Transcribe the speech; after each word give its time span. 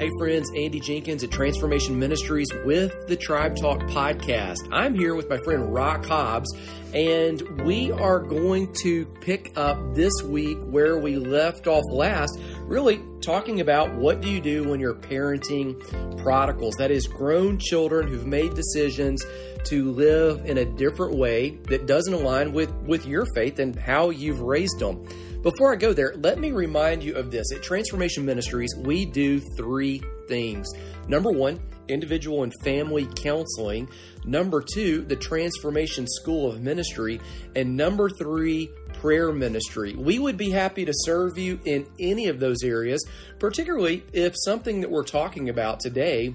Hey, 0.00 0.10
friends, 0.16 0.50
Andy 0.56 0.80
Jenkins 0.80 1.22
at 1.24 1.30
Transformation 1.30 1.98
Ministries 1.98 2.48
with 2.64 3.06
the 3.06 3.16
Tribe 3.16 3.54
Talk 3.54 3.80
podcast. 3.80 4.66
I'm 4.72 4.94
here 4.94 5.14
with 5.14 5.28
my 5.28 5.36
friend 5.44 5.74
Rock 5.74 6.06
Hobbs, 6.06 6.50
and 6.94 7.66
we 7.66 7.92
are 7.92 8.18
going 8.18 8.72
to 8.80 9.04
pick 9.20 9.52
up 9.58 9.76
this 9.94 10.22
week 10.22 10.56
where 10.62 10.96
we 10.96 11.16
left 11.16 11.66
off 11.66 11.84
last, 11.90 12.40
really 12.62 13.02
talking 13.20 13.60
about 13.60 13.94
what 13.94 14.22
do 14.22 14.30
you 14.30 14.40
do 14.40 14.70
when 14.70 14.80
you're 14.80 14.94
parenting 14.94 15.78
prodigals, 16.22 16.76
that 16.76 16.90
is, 16.90 17.06
grown 17.06 17.58
children 17.58 18.08
who've 18.08 18.26
made 18.26 18.54
decisions 18.54 19.22
to 19.64 19.90
live 19.92 20.46
in 20.46 20.56
a 20.56 20.64
different 20.64 21.14
way 21.14 21.50
that 21.68 21.84
doesn't 21.84 22.14
align 22.14 22.54
with, 22.54 22.72
with 22.86 23.04
your 23.04 23.26
faith 23.34 23.58
and 23.58 23.76
how 23.76 24.08
you've 24.08 24.40
raised 24.40 24.78
them. 24.78 25.06
Before 25.42 25.72
I 25.72 25.76
go 25.76 25.94
there, 25.94 26.12
let 26.16 26.38
me 26.38 26.52
remind 26.52 27.02
you 27.02 27.14
of 27.14 27.30
this. 27.30 27.50
At 27.50 27.62
Transformation 27.62 28.26
Ministries, 28.26 28.74
we 28.76 29.06
do 29.06 29.40
three 29.56 30.02
things. 30.28 30.70
Number 31.08 31.30
one, 31.30 31.58
individual 31.88 32.42
and 32.42 32.52
family 32.62 33.08
counseling. 33.16 33.88
Number 34.26 34.60
two, 34.62 35.00
the 35.00 35.16
Transformation 35.16 36.06
School 36.06 36.50
of 36.50 36.60
Ministry. 36.60 37.22
And 37.56 37.74
number 37.74 38.10
three, 38.10 38.68
prayer 38.92 39.32
ministry. 39.32 39.94
We 39.94 40.18
would 40.18 40.36
be 40.36 40.50
happy 40.50 40.84
to 40.84 40.92
serve 40.94 41.38
you 41.38 41.58
in 41.64 41.86
any 41.98 42.28
of 42.28 42.38
those 42.38 42.62
areas, 42.62 43.02
particularly 43.38 44.04
if 44.12 44.34
something 44.44 44.82
that 44.82 44.90
we're 44.90 45.04
talking 45.04 45.48
about 45.48 45.80
today 45.80 46.34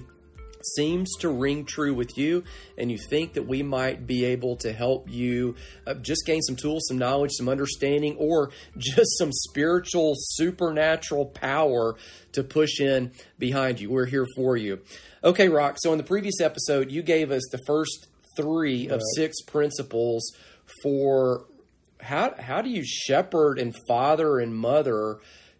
seems 0.74 1.10
to 1.20 1.28
ring 1.28 1.64
true 1.64 1.94
with 1.94 2.16
you 2.16 2.44
and 2.76 2.90
you 2.90 2.98
think 2.98 3.34
that 3.34 3.46
we 3.46 3.62
might 3.62 4.06
be 4.06 4.24
able 4.24 4.56
to 4.56 4.72
help 4.72 5.10
you 5.10 5.54
uh, 5.86 5.94
just 5.94 6.26
gain 6.26 6.42
some 6.42 6.56
tools, 6.56 6.86
some 6.88 6.98
knowledge, 6.98 7.32
some 7.32 7.48
understanding, 7.48 8.16
or 8.16 8.50
just 8.76 9.18
some 9.18 9.32
spiritual, 9.32 10.14
supernatural 10.16 11.26
power 11.26 11.96
to 12.32 12.42
push 12.42 12.80
in 12.80 13.12
behind 13.38 13.80
you, 13.80 13.90
we're 13.90 14.06
here 14.06 14.26
for 14.36 14.56
you. 14.56 14.80
Okay, 15.24 15.48
Rock. 15.48 15.76
So 15.78 15.92
in 15.92 15.98
the 15.98 16.04
previous 16.04 16.40
episode, 16.40 16.90
you 16.90 17.02
gave 17.02 17.30
us 17.30 17.42
the 17.50 17.60
first 17.66 18.08
three 18.36 18.88
of 18.88 19.00
six 19.14 19.40
principles 19.42 20.30
for 20.82 21.46
how 22.00 22.34
how 22.38 22.60
do 22.60 22.70
you 22.70 22.84
shepherd 22.84 23.58
and 23.58 23.74
father 23.88 24.38
and 24.38 24.54
mother 24.54 25.18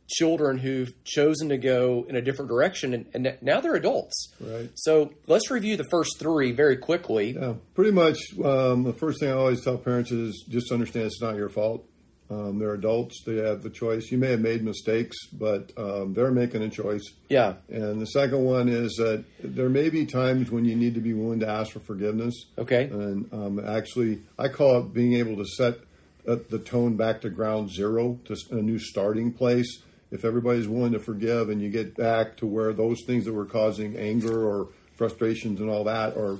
children 0.09 0.59
who've 0.59 0.93
chosen 1.05 1.49
to 1.49 1.59
go 1.59 2.07
in 2.09 2.17
a 2.17 2.23
different 2.23 2.49
direction 2.49 2.95
and, 2.95 3.07
and 3.15 3.39
now 3.43 3.61
they're 3.61 3.75
adults. 3.75 4.33
Right. 4.41 4.71
So 4.75 5.13
let's 5.27 5.51
review 5.51 5.77
the 5.77 5.87
first 5.91 6.19
three 6.19 6.53
very 6.53 6.77
quickly. 6.77 7.33
Yeah, 7.33 7.55
pretty 7.75 7.93
much. 7.93 8.19
Um, 8.43 8.85
the 8.85 8.93
first 8.93 9.21
thing 9.21 9.31
I 9.31 9.33
always 9.33 9.63
tell 9.63 9.79
parents 9.79 10.13
is 10.13 10.45
just 10.49 10.73
understand 10.73 11.07
it's 11.07 11.21
not 11.21 11.37
your 11.37 11.49
fault. 11.49 11.85
Um, 12.29 12.59
they're 12.59 12.75
adults; 12.75 13.23
they 13.25 13.37
have 13.37 13.63
the 13.63 13.71
choice. 13.71 14.11
You 14.11 14.19
may 14.19 14.33
have 14.33 14.41
made 14.41 14.65
mistakes, 14.65 15.17
but 15.33 15.71
um, 15.77 16.13
they're 16.13 16.33
making 16.33 16.61
a 16.63 16.69
choice. 16.69 17.05
Yeah. 17.29 17.55
And 17.69 18.01
the 18.01 18.07
second 18.07 18.45
one 18.45 18.69
is 18.69 18.97
that 18.97 19.25
there 19.43 19.69
may 19.69 19.91
be 19.91 20.07
times 20.07 20.51
when 20.51 20.65
you 20.65 20.75
need 20.75 20.95
to 20.95 21.01
be 21.01 21.13
willing 21.13 21.39
to 21.41 21.49
ask 21.49 21.71
for 21.71 21.79
forgiveness. 21.79 22.35
Okay. 22.59 22.85
And 22.85 23.33
um, 23.33 23.65
actually, 23.65 24.23
I 24.37 24.49
call 24.49 24.81
it 24.81 24.93
being 24.93 25.15
able 25.15 25.37
to 25.37 25.45
set 25.45 25.79
the 26.25 26.59
tone 26.59 26.97
back 26.97 27.21
to 27.21 27.31
ground 27.31 27.71
zero, 27.71 28.19
to 28.25 28.37
a 28.51 28.57
new 28.57 28.81
starting 28.81 29.33
place. 29.33 29.83
If 30.11 30.25
everybody's 30.25 30.69
willing 30.69 30.93
to 30.93 30.99
forgive 31.01 31.51
and 31.51 31.61
you 31.61 31.69
get 31.69 31.97
back 31.97 32.37
to 32.39 32.47
where 32.47 32.73
those 32.73 33.03
things 33.07 33.25
that 33.25 33.33
were 33.33 33.45
causing 33.45 33.97
anger 33.97 34.47
or 34.47 34.69
frustrations 34.95 35.61
and 35.61 35.69
all 35.69 35.85
that 35.85 36.17
are 36.17 36.39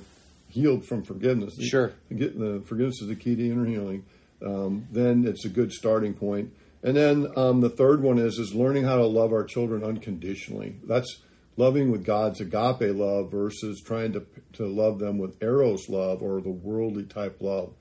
healed 0.49 0.85
from 0.85 1.03
forgiveness. 1.03 1.55
Sure. 1.61 1.91
Get 2.15 2.37
the 2.39 2.61
forgiveness 2.65 3.01
is 3.01 3.07
the 3.07 3.15
key 3.15 3.35
to 3.35 3.49
inner 3.49 3.65
healing. 3.65 4.05
Um, 4.45 4.87
then 4.91 5.25
it's 5.25 5.45
a 5.45 5.49
good 5.49 5.71
starting 5.71 6.13
point. 6.13 6.53
And 6.83 6.95
then 6.95 7.27
um, 7.35 7.61
the 7.61 7.69
third 7.69 8.01
one 8.01 8.19
is 8.19 8.37
is 8.37 8.53
learning 8.53 8.85
how 8.85 8.97
to 8.97 9.05
love 9.05 9.33
our 9.33 9.43
children 9.43 9.83
unconditionally. 9.83 10.75
That's 10.83 11.21
loving 11.57 11.91
with 11.91 12.05
God's 12.05 12.39
agape 12.39 12.95
love 12.95 13.31
versus 13.31 13.81
trying 13.81 14.13
to 14.13 14.25
to 14.53 14.65
love 14.65 14.99
them 14.99 15.17
with 15.17 15.41
eros 15.41 15.89
love 15.89 16.21
or 16.21 16.39
the 16.39 16.49
worldly 16.49 17.03
type 17.03 17.37
love. 17.41 17.73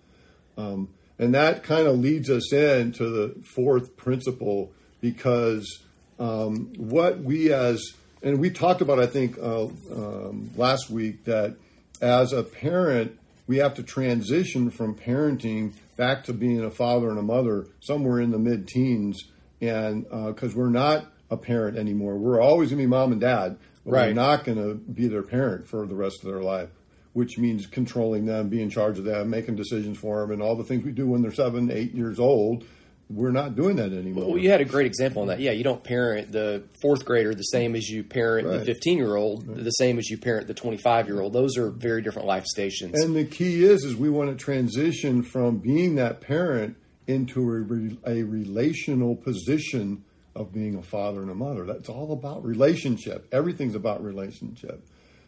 Um, 0.57 0.89
and 1.19 1.35
that 1.35 1.63
kind 1.63 1.87
of 1.87 1.99
leads 1.99 2.31
us 2.31 2.53
in 2.53 2.93
to 2.93 3.09
the 3.09 3.43
fourth 3.43 3.97
principle 3.97 4.73
because 5.01 5.83
um, 6.19 6.73
what 6.77 7.21
we 7.21 7.53
as 7.53 7.93
and 8.23 8.39
we 8.41 8.51
talked 8.51 8.81
about 8.81 8.99
I 8.99 9.07
think 9.07 9.39
uh, 9.39 9.65
um, 9.65 10.51
last 10.57 10.91
week 10.91 11.25
that 11.25 11.57
as 12.01 12.33
a 12.33 12.43
parent 12.43 13.19
we 13.47 13.59
have 13.59 13.75
to 13.75 13.83
transition 13.83 14.71
from 14.71 14.95
parenting 14.97 15.75
back 15.97 16.25
to 16.25 16.33
being 16.33 16.65
a 16.65 16.71
father 16.71 17.09
and 17.11 17.19
a 17.19 17.23
mother 17.23 17.67
somewhere 17.81 18.21
in 18.21 18.31
the 18.31 18.39
mid 18.39 18.67
teens 18.69 19.25
and 19.61 20.05
because 20.05 20.55
uh, 20.55 20.59
we're 20.59 20.69
not 20.69 21.07
a 21.31 21.37
parent 21.37 21.77
anymore 21.77 22.17
we're 22.17 22.41
always 22.41 22.71
going 22.71 22.79
to 22.79 22.85
be 22.85 22.91
mom 22.91 23.13
and 23.13 23.21
dad 23.21 23.57
but 23.85 23.93
Right. 23.93 24.07
we're 24.09 24.15
not 24.15 24.45
going 24.45 24.59
to 24.59 24.75
be 24.75 25.07
their 25.07 25.23
parent 25.23 25.69
for 25.69 25.87
the 25.87 25.95
rest 25.95 26.19
of 26.25 26.31
their 26.31 26.43
life 26.43 26.69
which 27.13 27.39
means 27.39 27.67
controlling 27.67 28.27
them 28.27 28.49
be 28.49 28.61
in 28.61 28.69
charge 28.69 28.99
of 28.99 29.05
them 29.05 29.31
making 29.31 29.57
decisions 29.57 29.97
for 29.97 30.21
them 30.21 30.33
and 30.33 30.43
all 30.43 30.57
the 30.57 30.65
things 30.65 30.85
we 30.85 30.93
do 30.93 31.07
when 31.07 31.23
they're 31.23 31.33
seven 31.33 31.71
eight 31.71 31.95
years 31.95 32.19
old 32.19 32.65
we're 33.09 33.31
not 33.31 33.55
doing 33.55 33.77
that 33.77 33.93
anymore 33.93 34.27
Well, 34.31 34.39
you 34.39 34.51
had 34.51 34.61
a 34.61 34.65
great 34.65 34.87
example 34.87 35.23
on 35.23 35.29
that. 35.29 35.39
Yeah, 35.39 35.53
you 35.53 35.63
don't 35.63 35.83
parent 35.85 36.33
the 36.33 36.65
fourth 36.83 37.05
grader 37.05 37.35
the 37.35 37.43
same 37.43 37.77
as 37.77 37.89
you 37.89 38.03
parent 38.03 38.49
the 38.49 38.65
15 38.65 38.99
year 38.99 39.15
old, 39.15 39.47
the 39.47 39.71
same 39.71 39.99
as 39.99 40.11
you 40.11 40.19
parent 40.19 40.49
the 40.49 40.55
25 40.55 41.07
year 41.07 41.21
old. 41.21 41.33
Those 41.33 41.57
are 41.57 41.71
very 41.71 42.03
different 42.03 42.27
life 42.27 42.45
stations. 42.47 43.01
And 43.01 43.15
the 43.15 43.25
key 43.25 43.65
is, 43.65 43.85
is 43.85 43.95
we 43.95 44.11
want 44.11 44.31
to 44.31 44.37
transition 44.37 45.23
from 45.23 45.59
being 45.59 45.95
that 45.97 46.21
parent 46.21 46.77
into 47.07 47.41
a, 47.43 47.61
re, 47.61 47.99
a 48.05 48.23
relational 48.25 49.15
position 49.15 50.05
of 50.35 50.53
being 50.53 50.75
a 50.77 50.83
father 50.83 51.23
and 51.23 51.31
a 51.31 51.35
mother. 51.35 51.65
That's 51.65 51.89
all 51.89 52.13
about 52.13 52.45
relationship. 52.45 53.27
Everything's 53.33 53.75
about 53.75 54.03
relationship. 54.05 54.85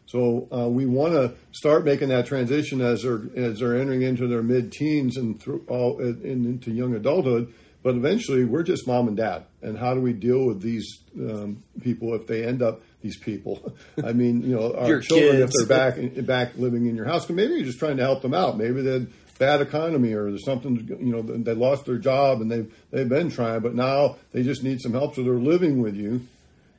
So 0.06 0.48
uh, 0.50 0.68
we 0.68 0.86
want 0.86 1.12
to 1.12 1.34
start 1.52 1.84
making 1.84 2.08
that 2.08 2.26
transition 2.26 2.80
as 2.80 3.02
they're 3.02 3.20
as 3.36 3.58
they're 3.58 3.76
entering 3.78 4.02
into 4.02 4.26
their 4.26 4.42
mid 4.42 4.72
teens 4.72 5.16
and 5.18 5.40
through 5.40 5.64
all 5.68 6.00
and 6.00 6.24
into 6.24 6.70
young 6.72 6.94
adulthood. 6.94 7.52
But 7.88 7.96
eventually, 7.96 8.44
we're 8.44 8.64
just 8.64 8.86
mom 8.86 9.08
and 9.08 9.16
dad. 9.16 9.46
And 9.62 9.78
how 9.78 9.94
do 9.94 10.02
we 10.02 10.12
deal 10.12 10.44
with 10.44 10.60
these 10.60 10.98
um, 11.18 11.62
people 11.80 12.14
if 12.14 12.26
they 12.26 12.44
end 12.44 12.60
up 12.60 12.82
these 13.00 13.16
people? 13.16 13.74
I 14.04 14.12
mean, 14.12 14.42
you 14.42 14.54
know, 14.54 14.74
our 14.74 15.00
children 15.00 15.38
kids. 15.38 15.54
if 15.54 15.66
they're 15.66 15.78
back 15.78 16.26
back 16.26 16.58
living 16.58 16.84
in 16.84 16.96
your 16.96 17.06
house. 17.06 17.26
Maybe 17.30 17.54
you're 17.54 17.64
just 17.64 17.78
trying 17.78 17.96
to 17.96 18.02
help 18.02 18.20
them 18.20 18.34
out. 18.34 18.58
Maybe 18.58 18.82
they 18.82 18.92
had 18.92 19.06
bad 19.38 19.62
economy 19.62 20.12
or 20.12 20.24
there's 20.24 20.44
something. 20.44 20.86
You 21.00 21.16
know, 21.16 21.22
they 21.22 21.54
lost 21.54 21.86
their 21.86 21.96
job 21.96 22.42
and 22.42 22.50
they've 22.50 22.70
they've 22.90 23.08
been 23.08 23.30
trying, 23.30 23.60
but 23.60 23.74
now 23.74 24.16
they 24.32 24.42
just 24.42 24.62
need 24.62 24.82
some 24.82 24.92
help, 24.92 25.14
so 25.14 25.22
they're 25.22 25.32
living 25.32 25.80
with 25.80 25.96
you. 25.96 26.26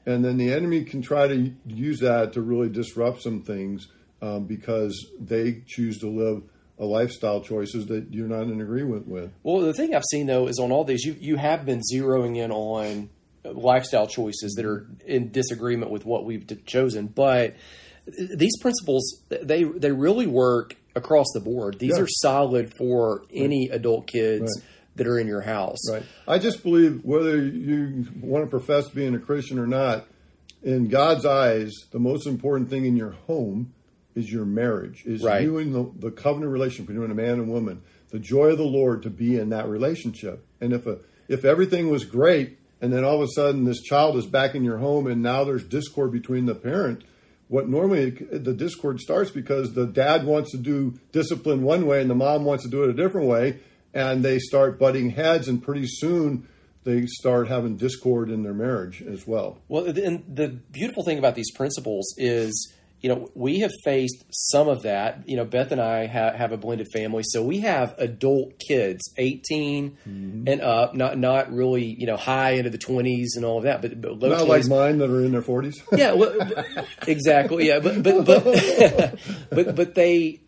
And 0.05 0.23
then 0.23 0.37
the 0.37 0.53
enemy 0.53 0.83
can 0.83 1.01
try 1.01 1.27
to 1.27 1.51
use 1.65 2.01
that 2.01 2.33
to 2.33 2.41
really 2.43 2.69
disrupt 2.69 3.23
some 3.23 3.41
things 3.41 3.87
um, 4.21 4.45
because 4.45 5.07
they 5.19 5.63
choose 5.65 5.97
to 6.01 6.07
live 6.07 6.43
lifestyle 6.85 7.41
choices 7.41 7.87
that 7.87 8.07
you're 8.11 8.27
not 8.27 8.43
in 8.43 8.61
agreement 8.61 9.07
with. 9.07 9.31
Well, 9.43 9.59
the 9.59 9.73
thing 9.73 9.93
I've 9.93 10.03
seen 10.11 10.27
though 10.27 10.47
is 10.47 10.59
on 10.59 10.71
all 10.71 10.83
these, 10.83 11.03
you 11.03 11.15
you 11.19 11.35
have 11.37 11.65
been 11.65 11.81
zeroing 11.93 12.37
in 12.37 12.51
on 12.51 13.09
lifestyle 13.43 14.07
choices 14.07 14.53
that 14.55 14.65
are 14.65 14.85
in 15.05 15.31
disagreement 15.31 15.91
with 15.91 16.05
what 16.05 16.25
we've 16.25 16.45
chosen, 16.65 17.07
but 17.07 17.55
these 18.35 18.57
principles 18.61 19.21
they 19.29 19.63
they 19.63 19.91
really 19.91 20.27
work 20.27 20.75
across 20.95 21.27
the 21.33 21.39
board. 21.39 21.79
These 21.79 21.97
Yeah. 21.97 22.03
are 22.03 22.07
solid 22.21 22.73
for 22.77 23.23
any 23.33 23.69
adult 23.69 24.07
kids 24.07 24.41
Right. 24.57 24.65
that 24.95 25.07
are 25.07 25.19
in 25.19 25.27
your 25.27 25.41
house. 25.41 25.77
Right. 25.89 26.03
I 26.27 26.39
just 26.39 26.63
believe 26.63 27.03
whether 27.05 27.43
you 27.45 28.05
want 28.21 28.43
to 28.45 28.49
profess 28.49 28.89
being 28.89 29.15
a 29.15 29.19
Christian 29.19 29.59
or 29.59 29.67
not, 29.67 30.07
in 30.63 30.87
God's 30.89 31.25
eyes, 31.25 31.71
the 31.91 31.99
most 31.99 32.25
important 32.27 32.69
thing 32.69 32.85
in 32.85 32.97
your 32.97 33.11
home 33.27 33.73
is 34.15 34.31
your 34.31 34.45
marriage, 34.45 35.03
is 35.05 35.23
Right. 35.23 35.43
you 35.43 35.57
and 35.57 35.73
the, 35.73 35.91
the 36.07 36.11
covenant 36.11 36.51
relationship 36.51 36.87
between 36.87 37.11
a 37.11 37.15
man 37.15 37.33
and 37.33 37.49
woman, 37.49 37.81
the 38.09 38.19
joy 38.19 38.47
of 38.47 38.57
the 38.57 38.63
Lord 38.63 39.03
to 39.03 39.09
be 39.09 39.37
in 39.37 39.49
that 39.49 39.67
relationship. 39.67 40.45
And 40.59 40.73
if 40.73 40.85
a 40.87 40.99
if 41.27 41.45
everything 41.45 41.89
was 41.89 42.05
great, 42.05 42.57
and 42.81 42.91
then 42.91 43.03
all 43.03 43.15
of 43.15 43.21
a 43.21 43.31
sudden 43.33 43.65
this 43.65 43.81
child 43.81 44.17
is 44.17 44.25
back 44.25 44.55
in 44.55 44.63
your 44.63 44.77
home, 44.79 45.05
and 45.07 45.21
now 45.21 45.43
there's 45.43 45.63
discord 45.63 46.11
between 46.11 46.45
the 46.45 46.55
parent. 46.55 47.03
What 47.47 47.67
normally 47.67 48.11
the 48.11 48.53
discord 48.53 48.99
starts 48.99 49.31
because 49.31 49.73
the 49.73 49.87
dad 49.87 50.23
wants 50.25 50.51
to 50.51 50.57
do 50.57 50.99
discipline 51.11 51.63
one 51.63 51.87
way 51.87 51.99
and 51.99 52.09
the 52.09 52.15
mom 52.15 52.45
wants 52.45 52.63
to 52.63 52.69
do 52.69 52.83
it 52.83 52.89
a 52.89 52.93
different 52.93 53.27
way, 53.27 53.59
and 53.93 54.23
they 54.23 54.37
start 54.39 54.77
butting 54.79 55.11
heads, 55.11 55.47
and 55.47 55.61
pretty 55.61 55.85
soon 55.87 56.47
they 56.83 57.05
start 57.07 57.47
having 57.47 57.75
discord 57.75 58.29
in 58.29 58.43
their 58.43 58.53
marriage 58.53 59.01
as 59.01 59.27
well. 59.27 59.59
Well, 59.67 59.85
and 59.85 60.23
the 60.27 60.49
beautiful 60.71 61.03
thing 61.03 61.17
about 61.17 61.35
these 61.35 61.51
principles 61.51 62.13
is, 62.17 62.71
you 63.01 63.07
know, 63.09 63.29
we 63.33 63.59
have 63.59 63.71
faced 63.85 64.25
some 64.29 64.67
of 64.67 64.81
that. 64.83 65.23
You 65.27 65.37
know, 65.37 65.45
Beth 65.45 65.71
and 65.71 65.79
I 65.79 66.05
ha- 66.07 66.33
have 66.35 66.51
a 66.51 66.57
blended 66.57 66.87
family, 66.93 67.23
so 67.25 67.41
we 67.41 67.59
have 67.61 67.95
adult 67.97 68.59
kids, 68.59 69.01
18 69.17 69.97
Mm-hmm. 70.07 70.47
and 70.47 70.61
up, 70.61 70.93
not 70.95 71.17
not 71.17 71.51
really, 71.53 71.85
you 71.85 72.05
know, 72.05 72.17
high 72.17 72.51
into 72.51 72.69
the 72.69 72.77
twenties 72.77 73.35
and 73.35 73.45
all 73.45 73.57
of 73.59 73.63
that, 73.63 73.81
but, 73.81 74.01
but 74.01 74.19
low 74.19 74.29
Not 74.29 74.47
like 74.47 74.67
mine 74.67 74.97
that 74.97 75.09
are 75.09 75.23
in 75.23 75.31
their 75.31 75.41
forties. 75.41 75.81
yeah, 75.93 76.13
well, 76.13 76.35
exactly. 77.07 77.67
Yeah, 77.67 77.79
but 77.79 78.03
but 78.03 78.25
but 78.25 78.43
but 79.49 79.75
but 79.75 79.95
they, 79.95 80.41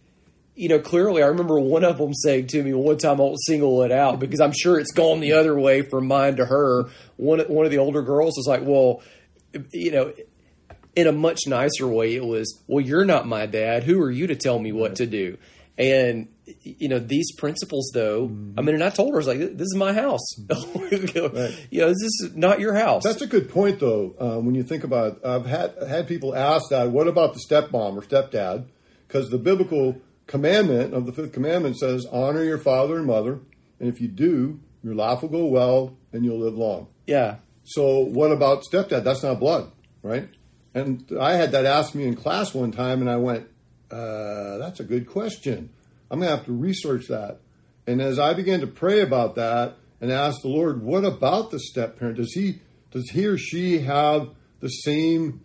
you 0.55 0.67
know, 0.69 0.79
clearly, 0.79 1.23
I 1.23 1.27
remember 1.27 1.57
one 1.59 1.85
of 1.85 1.97
them 1.97 2.13
saying 2.13 2.47
to 2.47 2.61
me 2.63 2.73
one 2.73 2.97
time, 2.97 3.19
I 3.19 3.23
won't 3.23 3.41
single 3.45 3.81
it 3.83 3.91
out 3.93 4.19
because 4.19 4.41
I'm 4.41 4.51
sure 4.53 4.77
it's 4.79 4.91
gone 4.91 5.21
the 5.21 5.33
other 5.33 5.57
way 5.57 5.83
from 5.83 6.07
mine 6.07 6.35
to 6.35 6.45
her. 6.45 6.89
One 7.15 7.39
one 7.41 7.65
of 7.65 7.71
the 7.71 7.77
older 7.77 8.01
girls 8.01 8.35
was 8.35 8.45
like, 8.47 8.61
"Well, 8.63 9.01
you 9.71 9.91
know." 9.91 10.13
In 10.95 11.07
a 11.07 11.11
much 11.11 11.41
nicer 11.47 11.87
way, 11.87 12.15
it 12.15 12.25
was, 12.25 12.61
well, 12.67 12.83
you're 12.83 13.05
not 13.05 13.27
my 13.27 13.45
dad. 13.45 13.83
Who 13.83 14.01
are 14.01 14.11
you 14.11 14.27
to 14.27 14.35
tell 14.35 14.59
me 14.59 14.71
what 14.71 14.95
to 14.97 15.05
do? 15.05 15.37
And 15.77 16.27
you 16.61 16.89
know 16.89 16.99
these 16.99 17.31
principles, 17.35 17.91
though. 17.93 18.27
Mm-hmm. 18.27 18.59
I 18.59 18.61
mean, 18.61 18.75
and 18.75 18.83
I 18.83 18.89
told 18.89 19.09
her, 19.11 19.15
I 19.15 19.17
was 19.17 19.27
like, 19.27 19.39
"This 19.39 19.65
is 19.65 19.75
my 19.75 19.93
house. 19.93 20.21
right. 20.49 21.67
You 21.71 21.81
know, 21.81 21.87
this 21.87 22.01
is 22.01 22.31
not 22.35 22.59
your 22.59 22.75
house." 22.75 23.03
That's 23.03 23.21
a 23.21 23.27
good 23.27 23.49
point, 23.49 23.79
though. 23.79 24.13
Um, 24.19 24.45
when 24.45 24.55
you 24.55 24.63
think 24.63 24.83
about, 24.83 25.13
it. 25.13 25.25
I've 25.25 25.45
had 25.45 25.73
had 25.87 26.07
people 26.07 26.35
ask 26.35 26.69
that. 26.69 26.91
What 26.91 27.07
about 27.07 27.33
the 27.33 27.39
stepmom 27.39 27.95
or 27.95 28.01
stepdad? 28.01 28.65
Because 29.07 29.29
the 29.29 29.37
biblical 29.37 30.01
commandment 30.27 30.93
of 30.93 31.05
the 31.05 31.13
fifth 31.13 31.33
commandment 31.33 31.77
says, 31.77 32.05
"Honor 32.11 32.43
your 32.43 32.57
father 32.57 32.97
and 32.97 33.05
mother," 33.05 33.39
and 33.79 33.89
if 33.89 34.01
you 34.01 34.07
do, 34.07 34.59
your 34.83 34.93
life 34.93 35.21
will 35.21 35.29
go 35.29 35.45
well 35.45 35.97
and 36.11 36.25
you'll 36.25 36.39
live 36.39 36.55
long. 36.55 36.87
Yeah. 37.07 37.37
So 37.63 37.99
what 37.99 38.31
about 38.31 38.63
stepdad? 38.63 39.03
That's 39.03 39.23
not 39.23 39.39
blood, 39.39 39.71
right? 40.03 40.27
And 40.73 41.05
I 41.19 41.33
had 41.33 41.51
that 41.51 41.65
asked 41.65 41.95
me 41.95 42.05
in 42.05 42.15
class 42.15 42.53
one 42.53 42.71
time, 42.71 43.01
and 43.01 43.09
I 43.09 43.17
went, 43.17 43.47
uh, 43.89 44.57
"That's 44.57 44.79
a 44.79 44.85
good 44.85 45.05
question. 45.05 45.69
I'm 46.09 46.19
going 46.19 46.29
to 46.29 46.35
have 46.35 46.45
to 46.45 46.53
research 46.53 47.07
that." 47.09 47.39
And 47.87 48.01
as 48.01 48.19
I 48.19 48.33
began 48.33 48.61
to 48.61 48.67
pray 48.67 49.01
about 49.01 49.35
that 49.35 49.77
and 49.99 50.11
ask 50.11 50.41
the 50.41 50.47
Lord, 50.47 50.81
"What 50.81 51.03
about 51.03 51.51
the 51.51 51.59
step 51.59 51.99
parent? 51.99 52.17
Does 52.17 52.31
he 52.33 52.61
does 52.91 53.09
he 53.09 53.25
or 53.25 53.37
she 53.37 53.79
have 53.79 54.29
the 54.59 54.69
same 54.69 55.41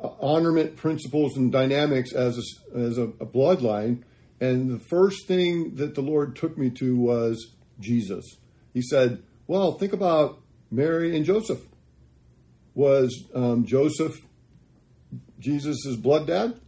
honorment 0.00 0.76
principles 0.76 1.36
and 1.36 1.50
dynamics 1.50 2.12
as 2.12 2.38
a, 2.38 2.78
as 2.78 2.98
a, 2.98 3.04
a 3.04 3.26
bloodline?" 3.26 4.02
And 4.40 4.70
the 4.70 4.78
first 4.78 5.26
thing 5.26 5.74
that 5.74 5.94
the 5.94 6.00
Lord 6.00 6.36
took 6.36 6.56
me 6.56 6.70
to 6.70 6.96
was 6.96 7.54
Jesus. 7.80 8.24
He 8.72 8.80
said, 8.80 9.22
"Well, 9.46 9.72
think 9.72 9.92
about 9.92 10.40
Mary 10.70 11.14
and 11.14 11.24
Joseph. 11.24 11.60
Was 12.74 13.24
um, 13.34 13.64
Joseph 13.66 14.20
Jesus' 15.38 15.96
blood 15.96 16.26
dad? 16.26 16.58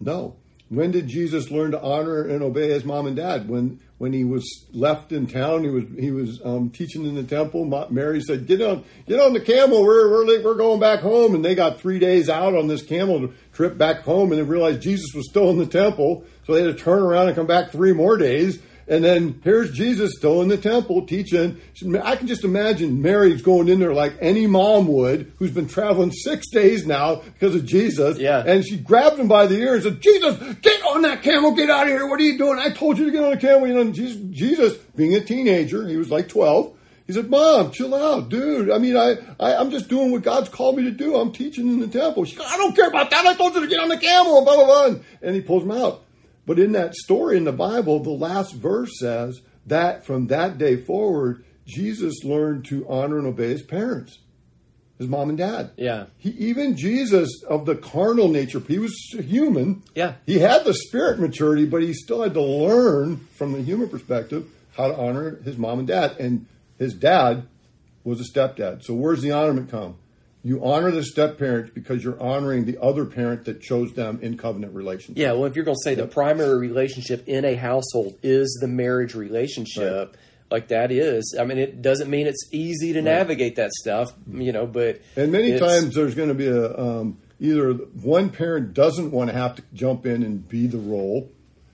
No. 0.00 0.36
When 0.68 0.90
did 0.90 1.08
Jesus 1.08 1.50
learn 1.50 1.70
to 1.70 1.80
honor 1.80 2.22
and 2.22 2.42
obey 2.42 2.68
his 2.68 2.84
mom 2.84 3.06
and 3.06 3.16
dad? 3.16 3.48
When 3.48 3.80
when 3.96 4.12
he 4.12 4.22
was 4.22 4.44
left 4.72 5.12
in 5.12 5.26
town, 5.26 5.64
he 5.64 5.70
was 5.70 5.84
he 5.98 6.10
was 6.10 6.40
um, 6.44 6.70
teaching 6.70 7.06
in 7.06 7.14
the 7.14 7.22
temple. 7.22 7.64
Mary 7.90 8.20
said, 8.20 8.46
"Get 8.46 8.60
on, 8.60 8.84
get 9.06 9.18
on 9.18 9.32
the 9.32 9.40
camel. 9.40 9.82
We're 9.82 10.10
we're 10.10 10.42
we're 10.42 10.54
going 10.54 10.78
back 10.78 11.00
home." 11.00 11.34
And 11.34 11.44
they 11.44 11.54
got 11.54 11.80
three 11.80 11.98
days 11.98 12.28
out 12.28 12.54
on 12.54 12.68
this 12.68 12.82
camel 12.82 13.30
trip 13.52 13.78
back 13.78 14.02
home, 14.02 14.30
and 14.30 14.38
they 14.38 14.44
realized 14.44 14.82
Jesus 14.82 15.14
was 15.14 15.28
still 15.28 15.50
in 15.50 15.58
the 15.58 15.66
temple, 15.66 16.24
so 16.46 16.54
they 16.54 16.62
had 16.62 16.76
to 16.76 16.82
turn 16.82 17.02
around 17.02 17.28
and 17.28 17.36
come 17.36 17.46
back 17.46 17.70
three 17.70 17.94
more 17.94 18.18
days. 18.18 18.60
And 18.88 19.04
then 19.04 19.40
here's 19.44 19.72
Jesus 19.72 20.12
still 20.16 20.40
in 20.40 20.48
the 20.48 20.56
temple 20.56 21.06
teaching. 21.06 21.60
I 22.02 22.16
can 22.16 22.26
just 22.26 22.42
imagine 22.42 23.02
Mary's 23.02 23.42
going 23.42 23.68
in 23.68 23.80
there 23.80 23.92
like 23.92 24.14
any 24.20 24.46
mom 24.46 24.88
would, 24.88 25.32
who's 25.36 25.50
been 25.50 25.68
traveling 25.68 26.10
six 26.10 26.48
days 26.48 26.86
now 26.86 27.16
because 27.16 27.54
of 27.54 27.66
Jesus. 27.66 28.18
Yeah. 28.18 28.42
And 28.46 28.64
she 28.64 28.78
grabbed 28.78 29.18
him 29.18 29.28
by 29.28 29.46
the 29.46 29.58
ear 29.58 29.74
and 29.74 29.82
said, 29.82 30.00
Jesus, 30.00 30.38
get 30.62 30.82
on 30.84 31.02
that 31.02 31.22
camel, 31.22 31.54
get 31.54 31.68
out 31.68 31.82
of 31.82 31.88
here. 31.88 32.08
What 32.08 32.18
are 32.18 32.24
you 32.24 32.38
doing? 32.38 32.58
I 32.58 32.70
told 32.70 32.98
you 32.98 33.04
to 33.04 33.10
get 33.10 33.22
on 33.22 33.30
the 33.30 33.36
camel. 33.36 33.68
You 33.68 33.74
know, 33.74 33.92
Jesus, 33.92 34.22
Jesus, 34.30 34.76
being 34.96 35.14
a 35.14 35.20
teenager, 35.20 35.86
he 35.86 35.96
was 35.96 36.10
like 36.10 36.28
12. 36.28 36.74
He 37.06 37.14
said, 37.14 37.30
Mom, 37.30 37.70
chill 37.70 37.94
out, 37.94 38.28
dude. 38.28 38.70
I 38.70 38.76
mean, 38.76 38.94
I, 38.94 39.16
I, 39.40 39.52
am 39.54 39.70
just 39.70 39.88
doing 39.88 40.12
what 40.12 40.20
God's 40.22 40.50
called 40.50 40.76
me 40.76 40.84
to 40.84 40.90
do. 40.90 41.16
I'm 41.16 41.32
teaching 41.32 41.66
in 41.66 41.80
the 41.80 41.86
temple. 41.86 42.26
She 42.26 42.36
goes, 42.36 42.46
I 42.46 42.58
don't 42.58 42.76
care 42.76 42.88
about 42.88 43.10
that. 43.10 43.24
I 43.24 43.34
told 43.34 43.54
you 43.54 43.62
to 43.62 43.66
get 43.66 43.80
on 43.80 43.88
the 43.88 43.96
camel, 43.96 44.44
blah, 44.44 44.56
blah, 44.56 44.66
blah. 44.66 45.00
And 45.22 45.34
he 45.34 45.40
pulls 45.40 45.62
him 45.62 45.70
out. 45.70 46.04
But 46.48 46.58
in 46.58 46.72
that 46.72 46.94
story 46.94 47.36
in 47.36 47.44
the 47.44 47.52
Bible, 47.52 48.00
the 48.00 48.08
last 48.08 48.54
verse 48.54 48.98
says 48.98 49.42
that 49.66 50.06
from 50.06 50.28
that 50.28 50.56
day 50.56 50.76
forward, 50.76 51.44
Jesus 51.66 52.24
learned 52.24 52.64
to 52.66 52.88
honor 52.88 53.18
and 53.18 53.26
obey 53.26 53.50
his 53.50 53.60
parents, 53.60 54.18
his 54.96 55.08
mom 55.08 55.28
and 55.28 55.36
dad. 55.36 55.72
Yeah. 55.76 56.06
He, 56.16 56.30
even 56.30 56.74
Jesus 56.74 57.44
of 57.44 57.66
the 57.66 57.76
carnal 57.76 58.28
nature, 58.28 58.60
he 58.60 58.78
was 58.78 58.96
human. 59.12 59.82
Yeah. 59.94 60.14
He 60.24 60.38
had 60.38 60.64
the 60.64 60.72
spirit 60.72 61.20
maturity, 61.20 61.66
but 61.66 61.82
he 61.82 61.92
still 61.92 62.22
had 62.22 62.32
to 62.32 62.42
learn 62.42 63.18
from 63.34 63.52
the 63.52 63.60
human 63.60 63.90
perspective 63.90 64.48
how 64.74 64.88
to 64.88 64.96
honor 64.96 65.42
his 65.42 65.58
mom 65.58 65.80
and 65.80 65.88
dad. 65.88 66.16
And 66.18 66.46
his 66.78 66.94
dad 66.94 67.46
was 68.04 68.22
a 68.22 68.24
stepdad. 68.24 68.84
So 68.84 68.94
where's 68.94 69.20
the 69.20 69.32
honorment 69.32 69.70
come? 69.70 69.96
You 70.42 70.64
honor 70.64 70.90
the 70.90 71.04
step 71.04 71.38
parents 71.38 71.70
because 71.74 72.04
you're 72.04 72.20
honoring 72.22 72.64
the 72.64 72.80
other 72.80 73.04
parent 73.04 73.44
that 73.46 73.60
chose 73.60 73.92
them 73.94 74.20
in 74.22 74.36
covenant 74.36 74.74
relationship. 74.74 75.18
Yeah, 75.18 75.32
well, 75.32 75.46
if 75.46 75.56
you're 75.56 75.64
going 75.64 75.76
to 75.76 75.82
say 75.82 75.96
yep. 75.96 76.08
the 76.08 76.14
primary 76.14 76.58
relationship 76.58 77.26
in 77.26 77.44
a 77.44 77.54
household 77.54 78.18
is 78.22 78.56
the 78.60 78.68
marriage 78.68 79.14
relationship, 79.14 80.10
right. 80.10 80.18
like 80.50 80.68
that 80.68 80.92
is, 80.92 81.36
I 81.38 81.44
mean, 81.44 81.58
it 81.58 81.82
doesn't 81.82 82.08
mean 82.08 82.26
it's 82.26 82.48
easy 82.52 82.92
to 82.92 83.00
right. 83.00 83.04
navigate 83.04 83.56
that 83.56 83.72
stuff, 83.72 84.08
you 84.30 84.52
know, 84.52 84.66
but. 84.66 85.00
And 85.16 85.32
many 85.32 85.58
times 85.58 85.94
there's 85.94 86.14
going 86.14 86.28
to 86.28 86.34
be 86.34 86.46
a, 86.46 86.78
um, 86.78 87.18
either 87.40 87.72
one 87.72 88.30
parent 88.30 88.74
doesn't 88.74 89.10
want 89.10 89.30
to 89.30 89.36
have 89.36 89.56
to 89.56 89.62
jump 89.74 90.06
in 90.06 90.22
and 90.22 90.48
be 90.48 90.66
the 90.66 90.78
role. 90.78 91.30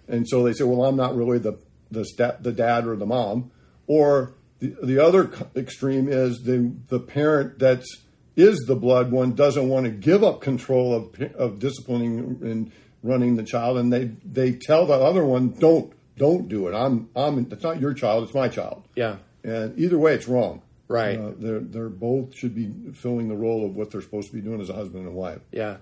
And 0.09 0.27
so 0.29 0.43
they 0.43 0.53
say, 0.53 0.65
well, 0.65 0.85
I'm 0.85 0.97
not 0.97 1.15
really 1.15 1.39
the, 1.39 1.59
the, 1.91 2.05
step, 2.05 2.43
the 2.43 2.53
dad 2.53 2.87
or 2.87 2.97
the 2.97 3.07
mom. 3.07 3.51
Or 3.87 4.35
the, 4.61 4.75
the 4.83 4.99
other 4.99 5.31
extreme 5.55 6.09
is 6.09 6.43
the, 6.45 6.73
the 6.89 6.99
parent 6.99 7.59
that's 7.59 8.04
is 8.37 8.65
the 8.67 8.77
blood 8.77 9.11
one 9.11 9.35
doesn't 9.35 9.69
want 9.69 9.85
to 9.87 9.91
give 9.91 10.25
up 10.25 10.41
control 10.41 10.95
of, 10.95 11.21
of 11.35 11.59
disciplining 11.59 12.39
and 12.43 12.73
running 13.03 13.37
the 13.37 13.45
child, 13.45 13.79
and 13.79 13.93
they 13.93 14.11
they 14.25 14.53
tell 14.53 14.87
the 14.87 14.95
other 14.95 15.25
one, 15.25 15.51
"Don't 15.59 15.93
don't 16.17 16.49
do 16.49 16.69
it. 16.69 16.75
I'm 16.75 17.09
I'm 17.15 17.39
it's 17.51 17.63
not 17.63 17.81
your 17.81 17.95
child, 17.95 18.25
it's 18.25 18.35
my 18.35 18.49
child." 18.49 18.85
Yeah. 18.97 19.17
And 19.45 19.79
either 19.79 19.99
way, 19.99 20.15
it's 20.15 20.27
wrong. 20.27 20.63
Right. 20.89 21.19
Uh, 21.19 21.33
they're 21.37 21.61
they're 21.61 21.89
both 21.89 22.37
should 22.37 22.55
be 22.55 22.73
filling 22.95 23.29
the 23.29 23.37
role 23.37 23.65
of 23.65 23.77
what 23.77 23.91
they're 23.91 24.03
supposed 24.03 24.29
to 24.29 24.35
be 24.35 24.41
doing 24.41 24.61
as 24.61 24.71
a 24.71 24.75
husband 24.75 25.07
and 25.07 25.15
a 25.15 25.17
wife. 25.17 25.41
Yeah. 25.53 25.77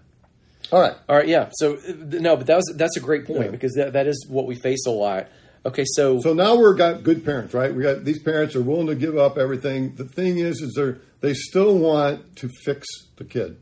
All 0.70 0.81
right. 0.81 0.94
All 1.08 1.16
right. 1.16 1.28
Yeah. 1.28 1.50
So 1.55 1.78
no, 1.96 2.37
but 2.37 2.46
that 2.46 2.56
was 2.56 2.72
that's 2.76 2.96
a 2.96 3.00
great 3.00 3.26
point 3.26 3.44
yeah. 3.44 3.50
because 3.50 3.72
that, 3.75 3.94
that 3.94 4.06
is 4.06 4.26
what 4.28 4.46
we 4.46 4.55
face 4.55 4.87
a 4.87 4.90
lot. 4.90 5.28
Okay, 5.64 5.85
so 5.87 6.20
so 6.20 6.35
now 6.35 6.56
we're 6.56 6.75
got 6.75 7.05
good 7.05 7.25
parents, 7.25 7.55
right? 7.55 7.73
We 7.73 7.82
got 7.82 8.05
these 8.05 8.20
parents 8.23 8.56
are 8.56 8.62
willing 8.62 8.88
to 8.88 8.94
give 8.94 9.17
up 9.17 9.38
everything. 9.38 9.94
The 9.94 10.05
thing 10.05 10.38
is, 10.38 10.61
is 10.61 10.75
they're 10.75 10.99
they 11.20 11.35
still 11.35 11.79
want 11.79 12.37
to 12.37 12.49
fix 12.64 12.87
the 13.17 13.25
kid. 13.25 13.59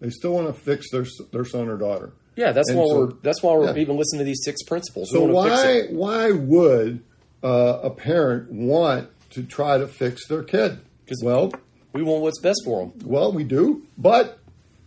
They 0.00 0.10
still 0.10 0.32
want 0.32 0.46
to 0.46 0.54
fix 0.54 0.90
their 0.90 1.04
their 1.30 1.44
son 1.44 1.68
or 1.68 1.76
daughter. 1.76 2.12
Yeah, 2.36 2.52
that's 2.52 2.70
and 2.70 2.78
why 2.78 2.86
so, 2.86 2.98
we're 2.98 3.12
that's 3.22 3.42
why 3.42 3.54
we're 3.54 3.66
yeah. 3.66 3.82
even 3.82 3.96
listening 3.96 4.20
to 4.20 4.24
these 4.24 4.42
six 4.44 4.62
principles. 4.62 5.10
So 5.10 5.24
why 5.24 5.82
why 5.90 6.32
would 6.32 7.04
uh, 7.44 7.80
a 7.82 7.90
parent 7.90 8.50
want 8.50 9.10
to 9.30 9.42
try 9.42 9.76
to 9.76 9.86
fix 9.86 10.26
their 10.28 10.42
kid? 10.42 10.78
Because 11.04 11.22
well, 11.22 11.52
we 11.92 12.02
want 12.02 12.22
what's 12.22 12.40
best 12.40 12.62
for 12.64 12.80
them. 12.80 12.92
Well, 13.04 13.32
we 13.32 13.44
do, 13.44 13.86
but 13.98 14.38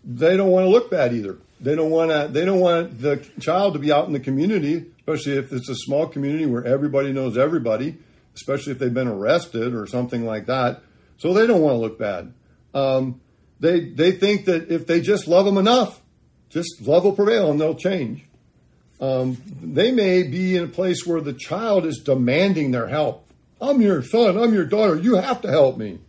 they 0.03 0.35
don't 0.35 0.49
want 0.49 0.65
to 0.65 0.69
look 0.69 0.89
bad 0.89 1.13
either. 1.13 1.37
They 1.59 1.75
don't 1.75 1.91
want 1.91 2.09
to. 2.09 2.27
They 2.31 2.43
don't 2.43 2.59
want 2.59 2.99
the 2.99 3.17
child 3.39 3.73
to 3.73 3.79
be 3.79 3.91
out 3.91 4.07
in 4.07 4.13
the 4.13 4.19
community, 4.19 4.85
especially 5.07 5.37
if 5.37 5.53
it's 5.53 5.69
a 5.69 5.75
small 5.75 6.07
community 6.07 6.45
where 6.45 6.65
everybody 6.65 7.11
knows 7.13 7.37
everybody. 7.37 7.97
Especially 8.33 8.73
if 8.73 8.79
they've 8.79 8.93
been 8.93 9.07
arrested 9.07 9.73
or 9.73 9.87
something 9.87 10.25
like 10.25 10.47
that. 10.47 10.81
So 11.17 11.33
they 11.33 11.47
don't 11.47 11.61
want 11.61 11.75
to 11.75 11.79
look 11.79 11.97
bad. 11.97 12.33
Um, 12.73 13.21
they 13.61 13.79
they 13.79 14.11
think 14.11 14.45
that 14.45 14.69
if 14.69 14.85
they 14.87 14.99
just 14.99 15.27
love 15.27 15.45
them 15.45 15.57
enough, 15.57 16.01
just 16.49 16.81
love 16.81 17.05
will 17.05 17.13
prevail 17.13 17.49
and 17.49 17.61
they'll 17.61 17.75
change. 17.75 18.25
Um, 18.99 19.41
they 19.61 19.91
may 19.91 20.23
be 20.23 20.57
in 20.57 20.63
a 20.63 20.67
place 20.67 21.05
where 21.05 21.21
the 21.21 21.33
child 21.33 21.85
is 21.85 21.99
demanding 21.99 22.71
their 22.71 22.87
help. 22.87 23.25
I'm 23.61 23.81
your 23.81 24.03
son. 24.03 24.37
I'm 24.37 24.53
your 24.53 24.65
daughter. 24.65 24.97
You 24.97 25.15
have 25.15 25.41
to 25.41 25.49
help 25.49 25.77
me. 25.77 25.99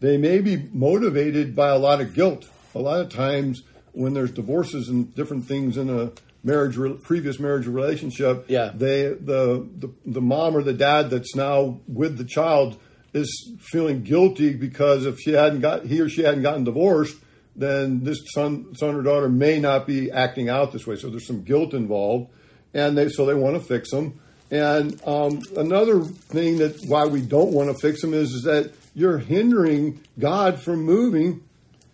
They 0.00 0.16
may 0.16 0.40
be 0.40 0.68
motivated 0.72 1.54
by 1.54 1.68
a 1.68 1.78
lot 1.78 2.00
of 2.00 2.14
guilt. 2.14 2.48
A 2.74 2.78
lot 2.78 3.00
of 3.00 3.08
times 3.08 3.62
when 3.92 4.14
there's 4.14 4.30
divorces 4.30 4.88
and 4.88 5.12
different 5.14 5.46
things 5.46 5.76
in 5.76 5.90
a 5.90 6.12
marriage 6.44 6.76
previous 7.02 7.38
marriage 7.40 7.66
relationship 7.66 8.44
yeah. 8.48 8.70
they 8.74 9.08
the, 9.08 9.68
the 9.78 9.92
the 10.06 10.20
mom 10.20 10.56
or 10.56 10.62
the 10.62 10.72
dad 10.72 11.10
that's 11.10 11.34
now 11.34 11.80
with 11.88 12.16
the 12.16 12.24
child 12.24 12.78
is 13.12 13.52
feeling 13.58 14.02
guilty 14.02 14.52
because 14.52 15.04
if 15.04 15.18
she 15.18 15.32
hadn't 15.32 15.60
got 15.60 15.84
he 15.84 16.00
or 16.00 16.08
she 16.08 16.22
hadn't 16.22 16.42
gotten 16.42 16.64
divorced 16.64 17.16
then 17.58 18.04
this 18.04 18.20
son 18.32 18.74
son 18.76 18.94
or 18.94 19.02
daughter 19.02 19.28
may 19.28 19.58
not 19.58 19.86
be 19.86 20.10
acting 20.10 20.48
out 20.48 20.72
this 20.72 20.86
way. 20.86 20.96
So 20.96 21.10
there's 21.10 21.26
some 21.26 21.42
guilt 21.42 21.74
involved 21.74 22.30
and 22.72 22.96
they 22.96 23.08
so 23.08 23.26
they 23.26 23.34
want 23.34 23.56
to 23.56 23.60
fix 23.60 23.90
them. 23.90 24.20
And 24.50 24.98
um, 25.06 25.42
another 25.56 26.02
thing 26.02 26.58
that 26.58 26.78
why 26.86 27.04
we 27.04 27.20
don't 27.20 27.52
want 27.52 27.68
to 27.68 27.74
fix 27.74 28.00
them 28.00 28.14
is, 28.14 28.30
is 28.30 28.42
that 28.44 28.72
you're 28.94 29.18
hindering 29.18 30.00
god 30.18 30.60
from 30.62 30.84
moving 30.84 31.42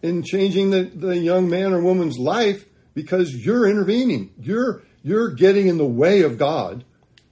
in 0.02 0.22
changing 0.22 0.70
the, 0.70 0.82
the 0.82 1.16
young 1.16 1.48
man 1.48 1.72
or 1.72 1.80
woman's 1.80 2.18
life 2.18 2.64
because 2.94 3.34
you're 3.34 3.68
intervening. 3.68 4.32
You're 4.38 4.82
you're 5.02 5.30
getting 5.30 5.66
in 5.66 5.76
the 5.76 5.84
way 5.84 6.22
of 6.22 6.38
God 6.38 6.84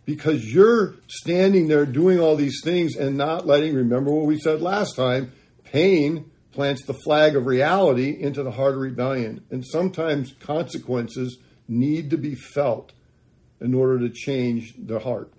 because 0.04 0.45
you're 0.45 0.97
standing 1.07 1.69
there 1.69 1.87
doing 1.87 2.21
all 2.21 2.37
these 2.37 2.61
things 2.62 2.97
and 2.97 3.16
not 3.16 3.47
letting 3.47 3.75
remember 3.75 4.11
what 4.11 4.26
we 4.26 4.38
said 4.38 4.61
last 4.61 4.95
time, 4.95 5.33
pain 5.64 6.31
plants 6.52 6.85
the 6.85 6.95
flag 6.95 7.35
of 7.35 7.47
reality 7.47 8.14
into 8.21 8.42
the 8.42 8.50
heart 8.50 8.75
of 8.75 8.81
rebellion. 8.81 9.42
And 9.50 9.64
sometimes 9.64 10.35
consequences 10.38 11.38
need 11.66 12.11
to 12.11 12.19
be 12.19 12.35
felt 12.35 12.92
in 13.61 13.75
order 13.75 14.00
to 14.00 14.11
change 14.11 14.75
the 14.76 14.99
heart. 14.99 15.33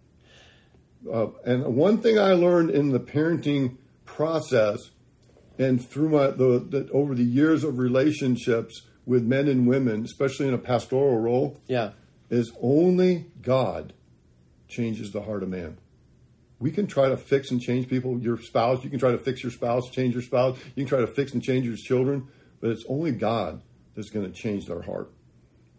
Uh, 1.11 1.27
and 1.45 1.75
one 1.75 1.99
thing 1.99 2.17
I 2.17 2.33
learned 2.33 2.71
in 2.71 2.89
the 2.89 2.99
parenting 2.99 3.77
process 4.05 4.79
and 5.59 5.85
through 5.85 6.09
my 6.09 6.27
the, 6.27 6.65
the, 6.67 6.89
over 6.91 7.13
the 7.13 7.23
years 7.23 7.63
of 7.63 7.77
relationships 7.77 8.81
with 9.05 9.23
men 9.23 9.47
and 9.47 9.67
women, 9.67 10.03
especially 10.03 10.47
in 10.47 10.53
a 10.53 10.57
pastoral 10.57 11.19
role, 11.19 11.59
Yeah. 11.67 11.91
is 12.29 12.51
only 12.61 13.25
God 13.41 13.93
changes 14.67 15.11
the 15.11 15.21
heart 15.21 15.43
of 15.43 15.49
man. 15.49 15.77
We 16.59 16.71
can 16.71 16.87
try 16.87 17.09
to 17.09 17.17
fix 17.17 17.51
and 17.51 17.59
change 17.61 17.89
people, 17.89 18.19
your 18.19 18.37
spouse. 18.37 18.83
You 18.83 18.89
can 18.89 18.99
try 18.99 19.11
to 19.11 19.17
fix 19.17 19.43
your 19.43 19.51
spouse, 19.51 19.89
change 19.89 20.13
your 20.13 20.23
spouse. 20.23 20.57
You 20.75 20.83
can 20.83 20.87
try 20.87 21.01
to 21.01 21.07
fix 21.07 21.33
and 21.33 21.43
change 21.43 21.65
your 21.65 21.75
children, 21.75 22.27
but 22.61 22.69
it's 22.69 22.85
only 22.87 23.11
God 23.11 23.61
that's 23.95 24.09
going 24.09 24.25
to 24.25 24.31
change 24.31 24.65
their 24.67 24.81
heart. 24.81 25.11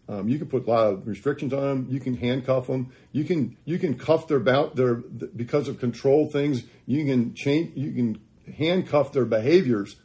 Um, 0.06 0.28
you 0.28 0.38
can 0.38 0.48
put 0.48 0.66
a 0.66 0.70
lot 0.70 0.86
of 0.88 1.06
restrictions 1.06 1.54
on 1.54 1.62
them. 1.62 1.86
You 1.88 1.98
can 1.98 2.14
handcuff 2.18 2.66
them. 2.66 2.92
You 3.12 3.24
can 3.24 3.56
you 3.64 3.78
can 3.78 3.94
cuff 3.96 4.28
their 4.28 4.38
bout 4.38 4.76
their 4.76 4.96
because 4.96 5.66
of 5.66 5.80
control 5.80 6.30
things. 6.30 6.64
You 6.84 7.06
can 7.06 7.32
change. 7.34 7.72
You 7.74 7.90
can 7.92 8.20
handcuff 8.54 9.12
their 9.12 9.24
behaviors, 9.24 9.96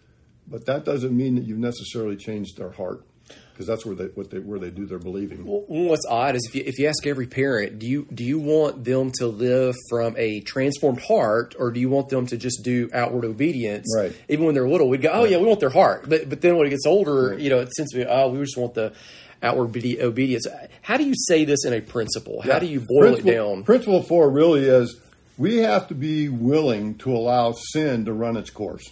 but 0.47 0.65
that 0.67 0.85
doesn't 0.85 1.15
mean 1.15 1.35
that 1.35 1.43
you've 1.43 1.59
necessarily 1.59 2.15
changed 2.15 2.57
their 2.57 2.71
heart 2.71 3.03
because 3.59 3.67
that's 3.67 3.85
where 3.85 3.93
they 3.93 4.05
what 4.05 4.29
they 4.29 4.39
where 4.39 4.57
they 4.57 4.69
do 4.69 4.85
their 4.85 4.99
believing. 4.99 5.45
Well, 5.45 5.65
what's 5.67 6.05
odd 6.09 6.37
is 6.37 6.45
if 6.47 6.55
you, 6.55 6.63
if 6.65 6.79
you 6.79 6.87
ask 6.87 7.05
every 7.05 7.27
parent, 7.27 7.77
do 7.77 7.87
you 7.87 8.07
do 8.13 8.23
you 8.23 8.39
want 8.39 8.85
them 8.85 9.11
to 9.19 9.27
live 9.27 9.75
from 9.89 10.15
a 10.17 10.39
transformed 10.39 11.01
heart, 11.01 11.55
or 11.59 11.69
do 11.71 11.81
you 11.81 11.89
want 11.89 12.07
them 12.07 12.25
to 12.27 12.37
just 12.37 12.63
do 12.63 12.89
outward 12.93 13.25
obedience? 13.25 13.85
Right. 13.93 14.15
Even 14.29 14.45
when 14.45 14.55
they're 14.55 14.69
little, 14.69 14.87
we'd 14.87 15.01
go, 15.01 15.09
"Oh 15.11 15.25
yeah, 15.25 15.39
we 15.39 15.45
want 15.45 15.59
their 15.59 15.69
heart," 15.69 16.07
but 16.07 16.29
but 16.29 16.39
then 16.39 16.55
when 16.55 16.67
it 16.67 16.69
gets 16.69 16.85
older, 16.85 17.37
you 17.37 17.49
know, 17.49 17.59
it 17.59 17.69
seems 17.75 17.91
to 17.91 17.97
be, 17.97 18.05
"Oh, 18.05 18.29
we 18.29 18.39
just 18.39 18.55
want 18.55 18.75
the 18.75 18.93
outward 19.43 19.73
obedi- 19.73 19.99
obedience." 19.99 20.47
How 20.81 20.95
do 20.95 21.03
you 21.03 21.13
say 21.15 21.43
this 21.43 21.65
in 21.65 21.73
a 21.73 21.81
principle? 21.81 22.41
How 22.41 22.59
do 22.59 22.65
you 22.65 22.79
boil 22.79 23.15
principle, 23.15 23.29
it 23.29 23.35
down? 23.35 23.63
Principle 23.63 24.03
four 24.03 24.29
really 24.29 24.63
is 24.63 25.01
we 25.37 25.57
have 25.57 25.89
to 25.89 25.95
be 25.95 26.29
willing 26.29 26.95
to 26.99 27.11
allow 27.11 27.51
sin 27.51 28.05
to 28.05 28.13
run 28.13 28.37
its 28.37 28.49
course. 28.49 28.89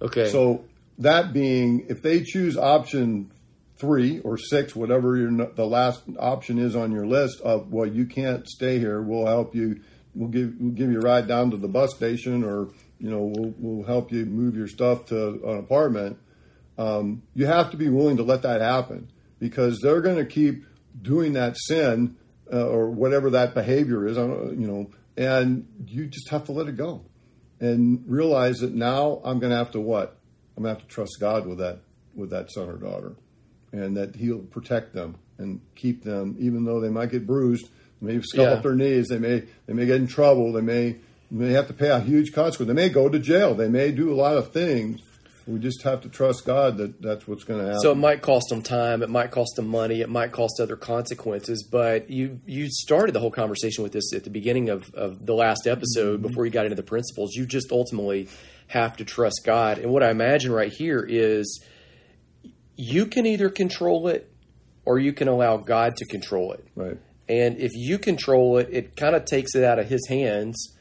Okay. 0.00 0.30
So 0.30 0.64
that 0.98 1.34
being, 1.34 1.86
if 1.88 2.02
they 2.02 2.22
choose 2.22 2.56
option 2.56 3.30
three 3.78 4.20
or 4.20 4.38
six, 4.38 4.74
whatever 4.74 5.16
your, 5.16 5.30
the 5.30 5.66
last 5.66 6.02
option 6.18 6.58
is 6.58 6.74
on 6.74 6.92
your 6.92 7.06
list 7.06 7.40
of, 7.42 7.72
well, 7.72 7.86
you 7.86 8.06
can't 8.06 8.46
stay 8.48 8.78
here. 8.78 9.02
We'll 9.02 9.26
help 9.26 9.54
you. 9.54 9.80
We'll 10.14 10.30
give 10.30 10.54
we'll 10.58 10.72
give 10.72 10.90
you 10.90 10.98
a 10.98 11.02
ride 11.02 11.28
down 11.28 11.50
to 11.50 11.58
the 11.58 11.68
bus 11.68 11.94
station, 11.94 12.42
or 12.42 12.70
you 12.98 13.10
know, 13.10 13.32
we'll 13.36 13.54
we'll 13.58 13.86
help 13.86 14.10
you 14.12 14.24
move 14.24 14.56
your 14.56 14.66
stuff 14.66 15.06
to 15.06 15.42
an 15.44 15.58
apartment. 15.58 16.18
Um, 16.78 17.22
you 17.34 17.46
have 17.46 17.70
to 17.72 17.76
be 17.76 17.90
willing 17.90 18.16
to 18.16 18.22
let 18.22 18.42
that 18.42 18.62
happen 18.62 19.10
because 19.38 19.80
they're 19.80 20.00
going 20.00 20.16
to 20.16 20.24
keep 20.24 20.64
doing 21.00 21.34
that 21.34 21.56
sin 21.58 22.16
uh, 22.50 22.66
or 22.66 22.90
whatever 22.90 23.30
that 23.30 23.54
behavior 23.54 24.06
is. 24.06 24.16
You 24.16 24.66
know, 24.66 24.90
and 25.18 25.66
you 25.86 26.06
just 26.06 26.30
have 26.30 26.44
to 26.44 26.52
let 26.52 26.68
it 26.68 26.76
go 26.76 27.04
and 27.60 28.04
realize 28.06 28.58
that 28.58 28.74
now 28.74 29.20
I'm 29.24 29.38
going 29.38 29.50
to 29.50 29.56
have 29.56 29.72
to 29.72 29.80
what? 29.80 30.18
I'm 30.56 30.62
going 30.62 30.74
to 30.74 30.80
have 30.80 30.88
to 30.88 30.94
trust 30.94 31.18
God 31.20 31.46
with 31.46 31.58
that 31.58 31.80
with 32.14 32.30
that 32.30 32.50
son 32.50 32.68
or 32.68 32.76
daughter, 32.76 33.14
and 33.72 33.96
that 33.96 34.16
He'll 34.16 34.38
protect 34.38 34.92
them 34.94 35.16
and 35.38 35.60
keep 35.74 36.04
them, 36.04 36.36
even 36.38 36.64
though 36.64 36.80
they 36.80 36.88
might 36.88 37.10
get 37.10 37.26
bruised, 37.26 37.68
they 38.00 38.14
may 38.14 38.22
scuff 38.22 38.46
Yeah. 38.46 38.52
up 38.52 38.62
their 38.62 38.74
knees, 38.74 39.08
they 39.08 39.18
may 39.18 39.44
they 39.66 39.72
may 39.72 39.86
get 39.86 39.96
in 39.96 40.06
trouble, 40.06 40.52
they 40.52 40.60
may 40.60 40.96
they 41.30 41.46
may 41.46 41.52
have 41.52 41.66
to 41.66 41.74
pay 41.74 41.88
a 41.88 42.00
huge 42.00 42.32
consequence, 42.32 42.68
they 42.68 42.74
may 42.74 42.88
go 42.88 43.08
to 43.08 43.18
jail, 43.18 43.54
they 43.54 43.68
may 43.68 43.90
do 43.90 44.12
a 44.12 44.16
lot 44.16 44.36
of 44.36 44.52
things. 44.52 45.00
We 45.46 45.60
just 45.60 45.82
have 45.82 46.00
to 46.00 46.08
trust 46.08 46.44
God 46.44 46.76
that 46.78 47.00
that's 47.00 47.28
what's 47.28 47.44
going 47.44 47.60
to 47.60 47.66
happen. 47.66 47.80
So 47.80 47.92
it 47.92 47.96
might 47.96 48.20
cost 48.20 48.48
them 48.48 48.62
time, 48.62 49.00
it 49.00 49.08
might 49.08 49.30
cost 49.30 49.54
them 49.54 49.68
money, 49.68 50.00
it 50.00 50.08
might 50.08 50.32
cost 50.32 50.58
other 50.60 50.74
consequences. 50.74 51.62
But 51.70 52.10
you 52.10 52.40
you 52.46 52.66
started 52.68 53.12
the 53.12 53.20
whole 53.20 53.30
conversation 53.30 53.84
with 53.84 53.92
this 53.92 54.12
at 54.12 54.24
the 54.24 54.30
beginning 54.30 54.70
of, 54.70 54.92
of 54.94 55.24
the 55.24 55.34
last 55.34 55.68
episode 55.68 56.18
mm-hmm. 56.20 56.26
before 56.26 56.46
you 56.46 56.50
got 56.50 56.66
into 56.66 56.74
the 56.74 56.82
principles. 56.82 57.34
You 57.34 57.46
just 57.46 57.70
ultimately 57.70 58.28
have 58.68 58.96
to 58.96 59.04
trust 59.04 59.42
God. 59.44 59.78
And 59.78 59.92
what 59.92 60.02
I 60.02 60.10
imagine 60.10 60.50
right 60.50 60.72
here 60.72 61.06
is 61.08 61.62
you 62.76 63.06
can 63.06 63.26
either 63.26 63.48
control 63.48 64.08
it 64.08 64.30
or 64.84 64.98
you 64.98 65.12
can 65.12 65.28
allow 65.28 65.56
God 65.56 65.96
to 65.96 66.04
control 66.06 66.52
it. 66.52 66.66
right. 66.74 66.98
And 67.28 67.58
if 67.58 67.72
you 67.74 67.98
control 67.98 68.56
it, 68.58 68.68
it 68.70 68.94
kind 68.94 69.16
of 69.16 69.24
takes 69.24 69.56
it 69.56 69.64
out 69.64 69.80
of 69.80 69.88
his 69.88 70.06
hands. 70.08 70.76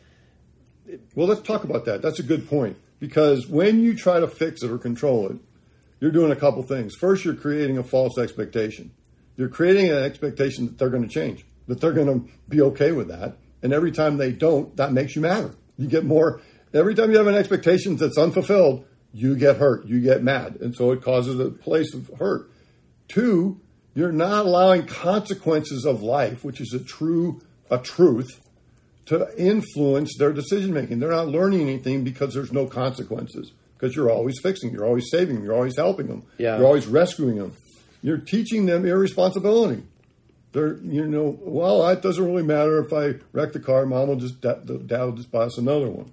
Well, 1.16 1.28
let's 1.28 1.42
talk 1.42 1.64
about 1.64 1.86
that. 1.86 2.04
That's 2.04 2.20
a 2.20 2.24
good 2.24 2.48
point 2.48 2.78
because 3.00 3.48
when 3.48 3.80
you 3.80 3.96
try 3.96 4.20
to 4.20 4.28
fix 4.28 4.62
it 4.62 4.70
or 4.70 4.78
control 4.78 5.28
it, 5.30 5.38
you're 6.00 6.12
doing 6.12 6.32
a 6.32 6.36
couple 6.36 6.62
things. 6.62 6.94
First, 6.94 7.26
you're 7.26 7.34
creating 7.34 7.80
a 7.80 7.84
false 7.84 8.20
expectation. 8.20 8.92
You're 9.38 9.50
creating 9.50 9.90
an 9.90 10.04
expectation 10.04 10.68
that 10.68 10.78
they're 10.78 10.90
going 10.90 11.02
to 11.02 11.10
change, 11.10 11.46
that 11.68 11.82
they're 11.82 11.94
going 11.94 12.08
to 12.08 12.32
be 12.48 12.62
okay 12.62 12.92
with 12.92 13.08
that. 13.08 13.38
And 13.64 13.74
every 13.74 13.92
time 13.92 14.18
they 14.18 14.32
don't, 14.32 14.76
that 14.78 14.94
makes 14.94 15.16
you 15.16 15.24
madder. 15.24 15.56
You 15.78 15.88
get 15.88 16.06
more. 16.06 16.42
Every 16.74 16.94
time 16.94 17.10
you 17.10 17.18
have 17.18 17.28
an 17.28 17.36
expectation 17.36 17.96
that's 17.96 18.18
unfulfilled, 18.18 18.86
you 19.16 19.36
get 19.36 19.58
hurt. 19.58 19.86
You 19.86 20.02
get 20.02 20.22
mad, 20.22 20.58
and 20.60 20.76
so 20.76 20.92
it 20.92 21.02
causes 21.02 21.40
a 21.40 21.50
place 21.50 21.94
of 21.94 22.12
hurt. 22.20 22.50
Two, 23.08 23.60
you're 23.94 24.12
not 24.12 24.46
allowing 24.46 24.86
consequences 24.86 25.86
of 25.86 26.02
life, 26.04 26.44
which 26.44 26.60
is 26.60 26.74
a 26.74 26.80
true 26.84 27.42
a 27.72 27.78
truth, 27.80 28.42
to 29.08 29.28
influence 29.38 30.16
their 30.20 30.32
decision 30.34 30.72
making. 30.74 31.00
They're 31.00 31.10
not 31.12 31.28
learning 31.30 31.62
anything 31.62 32.04
because 32.04 32.34
there's 32.34 32.52
no 32.52 32.68
consequences. 32.68 33.54
Because 33.78 33.96
you're 33.96 34.12
always 34.12 34.40
fixing, 34.42 34.72
you're 34.72 34.86
always 34.86 35.10
saving 35.10 35.36
them, 35.36 35.44
you're 35.44 35.56
always 35.56 35.76
helping 35.76 36.08
them, 36.08 36.24
Yeah. 36.38 36.58
you're 36.58 36.66
always 36.66 36.86
rescuing 36.88 37.38
them. 37.38 37.54
You're 38.02 38.20
teaching 38.20 38.68
them 38.68 38.86
irresponsibility. 38.86 39.84
They're, 40.54 40.78
you 40.78 41.08
know, 41.08 41.38
well, 41.42 41.88
it 41.90 42.02
doesn't 42.02 42.24
really 42.24 42.44
matter 42.44 42.80
if 42.80 42.94
I 42.94 43.16
wreck 43.34 43.52
the 43.54 43.60
car. 43.60 43.86
Mom 43.86 44.08
will 44.08 44.16
just, 44.16 44.40
dad 44.42 44.66
dad 44.88 45.04
will 45.04 45.12
just 45.14 45.32
buy 45.32 45.44
us 45.46 45.58
another 45.58 45.90
one. 45.90 46.12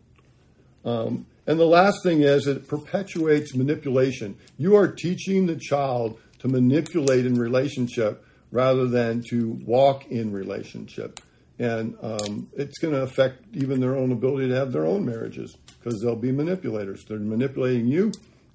Um, 0.84 1.26
and 1.46 1.58
the 1.58 1.66
last 1.66 2.02
thing 2.02 2.22
is 2.22 2.46
it 2.46 2.68
perpetuates 2.68 3.54
manipulation. 3.54 4.36
You 4.58 4.76
are 4.76 4.88
teaching 4.88 5.46
the 5.46 5.56
child 5.56 6.18
to 6.40 6.48
manipulate 6.48 7.26
in 7.26 7.34
relationship 7.34 8.24
rather 8.50 8.86
than 8.86 9.22
to 9.30 9.58
walk 9.64 10.06
in 10.10 10.32
relationship. 10.32 11.20
And 11.58 11.96
um, 12.02 12.48
it's 12.56 12.78
going 12.78 12.94
to 12.94 13.02
affect 13.02 13.44
even 13.54 13.80
their 13.80 13.96
own 13.96 14.10
ability 14.12 14.48
to 14.48 14.54
have 14.56 14.72
their 14.72 14.84
own 14.86 15.04
marriages 15.04 15.56
because 15.78 16.00
they'll 16.00 16.16
be 16.16 16.32
manipulators. 16.32 17.04
They're 17.04 17.18
manipulating 17.18 17.86
you, 17.86 18.10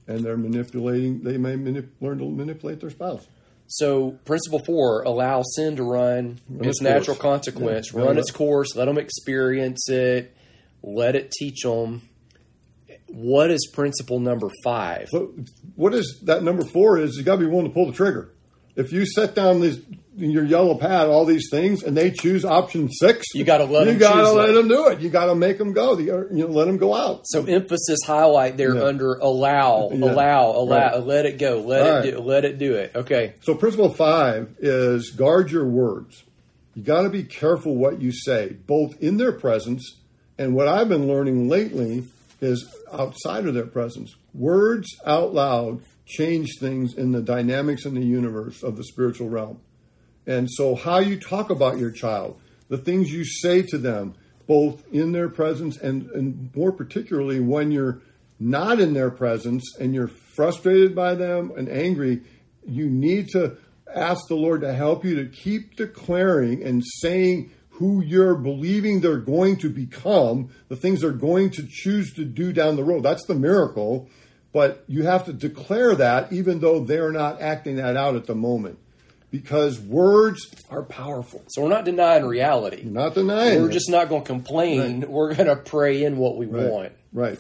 and 0.08 0.26
they're 0.26 0.38
manipulating. 0.38 1.22
They 1.24 1.38
may 1.38 1.56
manip- 1.56 1.90
learn 2.02 2.18
to 2.20 2.30
manipulate 2.30 2.80
their 2.82 2.90
spouse. 2.90 3.26
So, 3.68 4.12
principle 4.26 4.60
four: 4.60 5.04
allow 5.04 5.44
sin 5.44 5.76
to 5.78 5.84
run, 5.84 6.40
its 6.60 6.68
its 6.68 6.82
natural 6.82 7.16
course. 7.16 7.20
consequence. 7.46 7.94
Yeah. 7.94 8.02
Run 8.02 8.16
Yeah. 8.16 8.22
its 8.22 8.32
course. 8.32 8.76
Let 8.76 8.86
them 8.86 8.98
experience 8.98 9.88
it. 9.90 10.36
Let 10.84 11.16
it 11.16 11.32
teach 11.32 11.64
them. 11.64 12.02
What 13.18 13.50
is 13.50 13.68
principle 13.74 14.20
number 14.20 14.52
five? 14.64 15.10
What 15.76 15.96
is 15.96 16.20
that 16.26 16.44
number 16.44 16.64
four 16.64 17.00
is 17.00 17.18
you 17.18 17.24
got 17.24 17.38
to 17.38 17.40
be 17.42 17.48
willing 17.48 17.66
to 17.68 17.74
pull 17.74 17.88
the 17.88 17.94
trigger. 17.94 18.30
If 18.76 18.92
you 18.92 19.08
set 19.08 19.34
down 19.34 19.60
this 19.60 19.80
in 20.20 20.30
your 20.30 20.44
yellow 20.44 20.76
pad 20.76 21.08
all 21.08 21.26
these 21.26 21.48
things 21.50 21.82
and 21.82 21.98
they 21.98 22.12
choose 22.12 22.46
option 22.46 22.92
six, 22.92 23.26
You 23.34 23.44
gotta 23.44 23.64
let 23.66 23.88
you 23.88 23.94
them 23.94 24.00
gotta 24.00 24.32
let 24.34 24.54
them 24.54 24.68
do 24.68 24.90
it. 24.90 25.00
You 25.00 25.10
got 25.10 25.26
to 25.28 25.36
make 25.36 25.58
them 25.58 25.74
go. 25.74 25.98
You, 25.98 26.06
gotta, 26.06 26.28
you 26.32 26.48
know, 26.48 26.54
let 26.54 26.66
them 26.66 26.78
go 26.78 26.94
out. 26.94 27.22
So, 27.24 27.44
emphasis 27.46 28.00
highlight 28.06 28.56
there 28.56 28.76
Yeah. 28.76 28.84
under 28.84 29.16
allow, 29.16 29.90
Yeah. 29.92 30.06
allow, 30.12 30.52
allow. 30.52 30.92
Right. 30.92 31.04
Let 31.08 31.26
it 31.26 31.40
go. 31.40 31.60
Let 31.66 31.82
All 31.82 31.88
it 31.88 31.92
right. 31.92 32.04
do. 32.04 32.20
Let 32.20 32.46
it 32.46 32.60
do 32.60 32.76
it. 32.76 32.92
Okay. 32.96 33.34
So 33.42 33.56
principle 33.56 33.90
five 33.90 34.56
is 34.60 35.10
guard 35.10 35.50
your 35.50 35.66
words. 35.66 36.24
You 36.76 36.84
got 36.84 37.02
to 37.02 37.10
be 37.10 37.24
careful 37.24 37.76
what 37.76 38.00
you 38.00 38.12
say, 38.12 38.58
both 38.68 39.02
in 39.02 39.18
their 39.18 39.32
presence 39.32 39.96
and 40.38 40.54
what 40.54 40.68
I've 40.68 40.88
been 40.90 41.08
learning 41.08 41.50
lately 41.50 42.04
is 42.42 42.68
outside 42.92 43.46
of 43.46 43.54
their 43.54 43.68
presence. 43.68 44.16
Words 44.34 44.88
out 45.06 45.34
loud 45.34 45.82
change 46.06 46.58
things 46.60 46.94
in 46.94 47.12
the 47.12 47.22
dynamics 47.22 47.86
in 47.86 47.94
the 47.94 48.06
universe 48.06 48.64
of 48.64 48.78
the 48.78 48.84
spiritual 48.84 49.30
realm. 49.30 49.60
And 50.26 50.50
so, 50.50 50.76
how 50.76 51.00
you 51.00 51.20
talk 51.20 51.50
about 51.50 51.78
your 51.78 51.92
child, 51.92 52.40
the 52.70 52.78
things 52.78 53.12
you 53.12 53.24
say 53.26 53.62
to 53.64 53.78
them, 53.78 54.16
both 54.46 54.84
in 54.94 55.12
their 55.12 55.30
presence 55.30 55.78
and, 55.78 56.10
and 56.12 56.50
more 56.56 56.72
particularly 56.72 57.40
when 57.40 57.72
you're 57.72 58.02
not 58.40 58.80
in 58.80 58.94
their 58.94 59.10
presence 59.10 59.64
and 59.80 59.94
you're 59.94 60.08
frustrated 60.08 60.96
by 60.96 61.16
them 61.16 61.52
and 61.58 61.68
angry, 61.70 62.22
you 62.66 62.90
need 62.90 63.30
to 63.30 63.58
ask 63.94 64.28
the 64.28 64.36
Lord 64.36 64.62
to 64.62 64.74
help 64.74 65.04
you 65.04 65.16
to 65.16 65.26
keep 65.30 65.76
declaring 65.76 66.64
and 66.64 66.84
saying 67.00 67.52
who 67.78 68.02
you're 68.02 68.36
believing 68.36 69.02
they're 69.02 69.18
going 69.18 69.56
to 69.58 69.70
become, 69.70 70.50
the 70.68 70.76
things 70.76 71.02
they're 71.02 71.12
going 71.12 71.52
to 71.52 71.68
choose 71.70 72.12
to 72.14 72.26
do 72.26 72.52
down 72.52 72.76
the 72.76 72.84
road. 72.84 73.04
That's 73.04 73.26
the 73.26 73.36
miracle. 73.36 74.10
But 74.52 74.84
you 74.88 75.04
have 75.04 75.26
to 75.26 75.34
declare 75.34 75.94
that 75.96 76.34
even 76.34 76.60
though 76.60 76.84
they're 76.84 77.12
not 77.12 77.40
acting 77.42 77.76
that 77.76 77.96
out 77.96 78.16
at 78.16 78.26
the 78.26 78.34
moment 78.34 78.80
because 79.30 79.80
words 79.80 80.48
are 80.70 80.84
powerful. 80.84 81.44
So 81.50 81.62
we're 81.62 81.70
not 81.70 81.86
denying 81.86 82.26
reality. 82.26 82.84
Not 82.84 83.14
denying. 83.14 83.62
We're 83.62 83.70
it. 83.70 83.74
just 83.74 83.92
not 83.92 84.10
going 84.10 84.24
to 84.24 84.28
complain. 84.28 85.02
We're 85.08 85.36
going 85.36 85.48
to 85.48 85.58
pray 85.58 86.04
in 86.04 86.18
what 86.18 86.38
we 86.38 86.46
right, 86.46 86.72
want. 86.72 86.92
Right. 87.14 87.40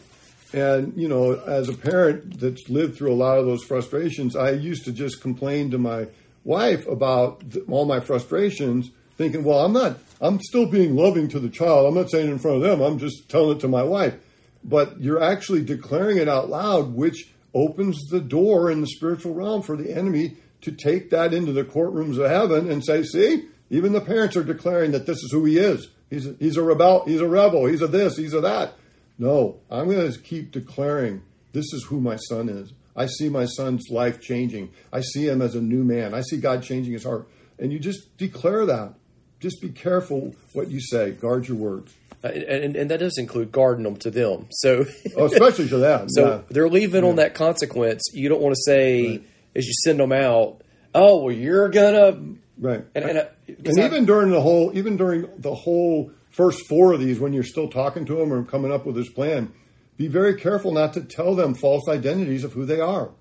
And 0.53 0.94
you 0.96 1.08
know, 1.08 1.34
as 1.34 1.70
a 1.70 1.74
parent 1.74 2.39
that's 2.39 2.70
lived 2.70 2.98
through 2.98 3.12
a 3.12 3.15
lot 3.15 3.39
of 3.39 3.46
those 3.46 3.63
frustrations, 3.63 4.36
I 4.36 4.51
used 4.51 4.86
to 4.86 4.91
just 4.91 5.22
complain 5.22 5.72
to 5.72 5.77
my 5.77 6.08
wife 6.44 6.88
about 6.88 7.44
all 7.70 7.86
my 7.86 8.00
frustrations, 8.00 8.91
thinking, 9.18 9.44
"Well, 9.44 9.66
I'm 9.66 9.74
not. 9.74 9.98
I'm 10.22 10.40
still 10.42 10.66
being 10.66 10.96
loving 10.96 11.28
to 11.30 11.40
the 11.40 11.50
child. 11.50 11.88
I'm 11.88 11.96
not 11.96 12.10
saying 12.10 12.28
it 12.28 12.32
in 12.32 12.40
front 12.40 12.58
of 12.58 12.64
them. 12.64 12.82
I'm 12.82 13.00
just 13.00 13.30
telling 13.30 13.58
it 13.58 13.60
to 13.62 13.68
my 13.68 13.84
wife." 13.84 14.16
But 14.64 15.00
you're 15.00 15.22
actually 15.22 15.64
declaring 15.64 16.18
it 16.18 16.28
out 16.28 16.50
loud, 16.50 16.94
which 16.94 17.30
opens 17.54 17.98
the 18.10 18.20
door 18.20 18.70
in 18.70 18.82
the 18.82 18.88
spiritual 18.88 19.34
realm 19.34 19.62
for 19.62 19.76
the 19.76 19.96
enemy 19.96 20.38
to 20.62 20.72
take 20.72 21.10
that 21.10 21.34
into 21.34 21.52
the 21.52 21.64
courtrooms 21.64 22.24
of 22.24 22.30
heaven 22.30 22.70
and 22.70 22.84
say, 22.84 23.04
see, 23.04 23.46
even 23.70 23.94
the 23.94 24.02
parents 24.02 24.36
are 24.36 24.44
declaring 24.44 24.92
that 24.92 25.06
this 25.06 25.18
is 25.24 25.32
who 25.32 25.46
he 25.46 25.58
is. 25.58 25.90
He's 26.10 26.28
a, 26.28 26.36
he's 26.40 26.58
a 26.58 26.64
rebel. 26.64 27.04
He's 27.06 27.22
a 27.22 27.28
rebel. 27.28 27.66
He's 27.66 27.82
a 27.82 27.88
this. 27.88 28.18
He's 28.18 28.34
a 28.34 28.42
that. 28.42 28.74
No, 29.18 29.60
I'm 29.70 29.90
going 29.90 30.12
to 30.12 30.20
keep 30.20 30.52
declaring 30.52 31.24
this 31.54 31.74
is 31.74 31.86
who 31.86 32.00
my 32.00 32.16
son 32.16 32.50
is. 32.50 32.72
I 32.96 33.08
see 33.08 33.30
my 33.30 33.46
son's 33.46 33.90
life 33.90 34.22
changing. 34.22 34.72
I 34.92 35.02
see 35.02 35.28
him 35.28 35.42
as 35.42 35.56
a 35.56 35.62
new 35.62 35.84
man. 35.84 36.14
I 36.14 36.22
see 36.22 36.38
God 36.38 36.64
changing 36.64 36.94
his 36.94 37.04
heart. 37.04 37.28
And 37.60 37.72
you 37.72 37.80
just 37.80 38.16
declare 38.18 38.66
that. 38.66 38.94
Just 39.39 39.62
be 39.62 39.70
careful 39.70 40.36
what 40.53 40.70
you 40.70 40.79
say. 40.82 41.12
Guard 41.12 41.48
your 41.48 41.58
words. 41.58 41.94
Uh, 42.24 42.29
and, 42.29 42.75
and, 42.75 42.89
that 42.89 43.00
does 43.00 43.17
include 43.20 43.51
guarding 43.51 43.84
them 43.84 43.96
to 43.96 44.10
them. 44.10 44.48
So, 44.50 44.86
oh, 45.15 45.25
especially 45.25 45.70
to 45.70 45.77
them. 45.77 46.08
So 46.13 46.27
yeah. 46.27 46.41
they're 46.50 46.70
leaving 46.70 47.03
yeah. 47.03 47.10
on 47.10 47.15
that 47.17 47.36
consequence. 47.36 48.01
You 48.12 48.27
don't 48.27 48.41
want 48.41 48.56
to 48.56 48.62
say 48.65 49.10
right. 49.10 49.24
as 49.56 49.67
you 49.67 49.74
send 49.84 50.00
them 50.00 50.12
out, 50.12 50.62
"Oh, 50.96 51.24
well, 51.24 51.36
you're 51.36 51.70
gonna." 51.70 52.20
Right. 52.60 52.84
And, 52.96 53.06
and, 53.06 53.17
uh, 53.20 53.25
and 53.48 53.77
even 53.77 54.06
during 54.06 54.32
the 54.32 54.41
whole, 54.41 54.75
even 54.75 54.98
during 54.98 55.29
the 55.38 55.53
whole 55.53 56.12
first 56.32 56.67
four 56.67 56.94
of 56.94 57.00
these, 57.00 57.20
when 57.20 57.34
you're 57.34 57.44
still 57.44 57.70
talking 57.70 58.06
to 58.06 58.15
them 58.15 58.34
or 58.34 58.44
coming 58.44 58.72
up 58.72 58.86
with 58.86 58.96
this 58.96 59.10
plan, 59.10 59.53
be 59.98 60.08
very 60.08 60.36
careful 60.36 60.72
not 60.72 60.94
to 60.94 61.01
tell 61.01 61.36
them 61.36 61.53
false 61.53 61.88
identities 61.88 62.44
of 62.44 62.53
who 62.53 62.65
they 62.65 62.79
are. 62.79 63.12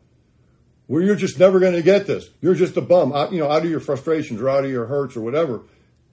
Where 0.86 1.02
you're 1.02 1.16
just 1.16 1.38
never 1.38 1.58
going 1.58 1.74
to 1.74 1.82
get 1.82 2.06
this. 2.06 2.28
You're 2.40 2.54
just 2.54 2.76
a 2.76 2.80
bum, 2.80 3.12
out, 3.12 3.32
you 3.32 3.40
know, 3.40 3.50
out 3.50 3.64
of 3.64 3.70
your 3.70 3.80
frustrations 3.80 4.40
or 4.40 4.48
out 4.48 4.64
of 4.64 4.70
your 4.70 4.86
hurts 4.86 5.16
or 5.16 5.20
whatever. 5.20 5.62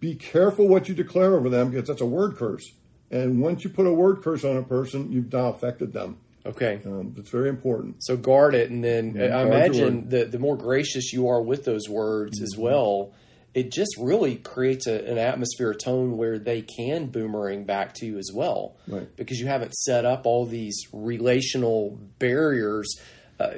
Be 0.04 0.16
careful 0.16 0.68
what 0.68 0.90
you 0.90 0.96
declare 0.96 1.34
over 1.34 1.48
them 1.48 1.72
because 1.72 1.88
that's 1.88 2.02
a 2.02 2.06
word 2.06 2.36
curse. 2.36 2.74
And 3.10 3.40
once 3.40 3.64
you 3.64 3.70
put 3.70 3.88
a 3.88 3.94
word 3.94 4.22
curse 4.22 4.44
on 4.44 4.58
a 4.58 4.62
person, 4.62 5.14
you've 5.14 5.32
now 5.32 5.48
affected 5.48 5.94
them. 5.94 6.18
Okay. 6.46 6.82
Um, 6.86 7.16
it's 7.18 7.30
very 7.30 7.48
important. 7.48 8.04
So 8.04 8.18
guard 8.18 8.54
it. 8.54 8.70
And 8.70 8.84
then 8.84 9.16
yeah, 9.16 9.28
I 9.28 9.44
imagine 9.44 10.10
the, 10.10 10.26
the 10.26 10.40
more 10.40 10.58
gracious 10.58 11.14
you 11.14 11.30
are 11.30 11.42
with 11.42 11.64
those 11.64 11.88
words 11.88 12.38
mm-hmm. 12.38 12.44
as 12.44 12.58
well, 12.58 13.14
it 13.54 13.72
just 13.72 13.96
really 13.98 14.36
creates 14.36 14.88
a, 14.88 15.10
an 15.10 15.18
atmosphere, 15.18 15.72
a 15.72 15.78
tone 15.78 16.18
where 16.18 16.38
they 16.38 16.64
can 16.64 17.06
boomerang 17.06 17.64
back 17.64 17.94
to 17.94 18.06
you 18.06 18.18
as 18.18 18.30
well. 18.36 18.76
Right. 18.90 19.08
Because 19.16 19.40
you 19.40 19.48
haven't 19.48 19.74
set 19.74 20.04
up 20.04 20.26
all 20.26 20.46
these 20.46 20.76
relational 20.92 21.98
barriers. 22.20 22.94
Uh, 23.40 23.52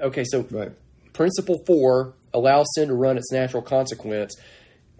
okay, 0.00 0.22
so 0.22 0.46
right. 0.52 0.70
principle 1.14 1.64
four 1.66 2.14
allow 2.32 2.62
sin 2.76 2.86
to 2.86 2.94
run 2.94 3.18
its 3.18 3.32
natural 3.32 3.64
consequence. 3.64 4.36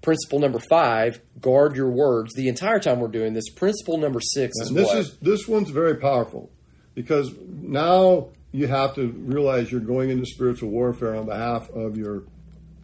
Principle 0.03 0.39
number 0.39 0.61
five: 0.71 1.21
guard 1.41 1.77
your 1.77 1.91
words. 1.91 2.33
The 2.35 2.49
entire 2.49 2.81
time 2.81 3.01
we're 3.01 3.09
doing 3.09 3.35
this, 3.35 3.51
principle 3.51 3.99
number 3.99 4.21
six 4.21 4.57
and 4.59 4.69
is 4.69 4.75
this 4.75 4.87
what? 4.87 4.99
is 4.99 5.17
this 5.19 5.49
one's 5.49 5.71
very 5.71 5.97
powerful 5.97 6.51
because 6.95 7.33
now 7.47 8.29
you 8.53 8.67
have 8.67 8.95
to 8.95 9.09
realize 9.11 9.71
you're 9.71 9.81
going 9.81 10.11
into 10.11 10.27
spiritual 10.27 10.71
warfare 10.71 11.15
on 11.15 11.27
behalf 11.27 11.71
of 11.71 11.97
your 11.97 12.25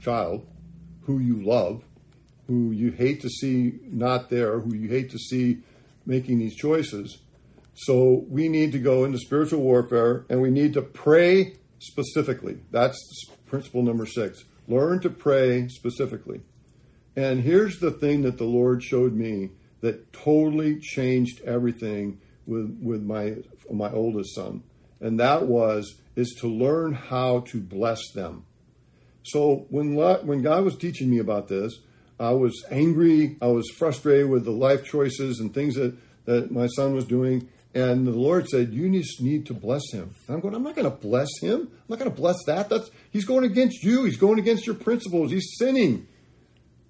child 0.00 0.46
who 1.02 1.18
you 1.18 1.42
love, 1.42 1.82
who 2.46 2.70
you 2.70 2.90
hate 2.90 3.20
to 3.22 3.28
see 3.28 3.78
not 3.84 4.28
there, 4.28 4.60
who 4.60 4.74
you 4.74 4.88
hate 4.88 5.10
to 5.10 5.18
see 5.18 5.58
making 6.04 6.38
these 6.38 6.54
choices. 6.56 7.18
So 7.74 8.24
we 8.28 8.48
need 8.48 8.72
to 8.72 8.78
go 8.78 9.04
into 9.04 9.18
spiritual 9.18 9.60
warfare 9.60 10.24
and 10.28 10.40
we 10.40 10.50
need 10.50 10.74
to 10.74 10.82
pray 10.82 11.56
specifically. 11.78 12.58
That's 12.70 12.98
principle 13.46 13.82
number 13.82 14.06
six. 14.06 14.44
Learn 14.68 15.00
to 15.00 15.10
pray 15.10 15.68
specifically. 15.68 16.40
And 17.16 17.40
here's 17.40 17.78
the 17.78 17.90
thing 17.90 18.22
that 18.22 18.38
the 18.38 18.44
Lord 18.44 18.82
showed 18.82 19.14
me 19.14 19.50
that 19.80 20.12
totally 20.12 20.78
changed 20.78 21.40
everything 21.42 22.20
with, 22.46 22.78
with 22.82 23.02
my, 23.02 23.36
my 23.72 23.90
oldest 23.90 24.34
son. 24.34 24.62
And 25.00 25.18
that 25.18 25.46
was, 25.46 25.94
is 26.14 26.36
to 26.40 26.48
learn 26.48 26.92
how 26.92 27.40
to 27.48 27.60
bless 27.60 28.00
them. 28.14 28.44
So 29.22 29.66
when 29.70 29.96
when 29.96 30.42
God 30.42 30.64
was 30.64 30.76
teaching 30.76 31.10
me 31.10 31.18
about 31.18 31.48
this, 31.48 31.80
I 32.18 32.30
was 32.30 32.64
angry. 32.70 33.36
I 33.42 33.48
was 33.48 33.68
frustrated 33.76 34.30
with 34.30 34.44
the 34.44 34.52
life 34.52 34.84
choices 34.84 35.40
and 35.40 35.52
things 35.52 35.74
that, 35.74 35.96
that 36.26 36.52
my 36.52 36.68
son 36.68 36.94
was 36.94 37.04
doing. 37.04 37.48
And 37.74 38.06
the 38.06 38.12
Lord 38.12 38.48
said, 38.48 38.72
"You 38.72 38.88
just 38.90 39.20
need 39.20 39.44
to 39.46 39.54
bless 39.54 39.82
him." 39.92 40.14
And 40.28 40.36
I'm 40.36 40.40
going. 40.40 40.54
I'm 40.54 40.62
not 40.62 40.76
going 40.76 40.90
to 40.90 40.96
bless 40.96 41.28
him. 41.42 41.62
I'm 41.62 41.88
not 41.88 41.98
going 41.98 42.10
to 42.10 42.16
bless 42.16 42.36
that. 42.46 42.70
That's 42.70 42.88
he's 43.10 43.26
going 43.26 43.44
against 43.44 43.82
you. 43.82 44.04
He's 44.04 44.16
going 44.16 44.38
against 44.38 44.64
your 44.64 44.76
principles. 44.76 45.32
He's 45.32 45.56
sinning. 45.58 46.06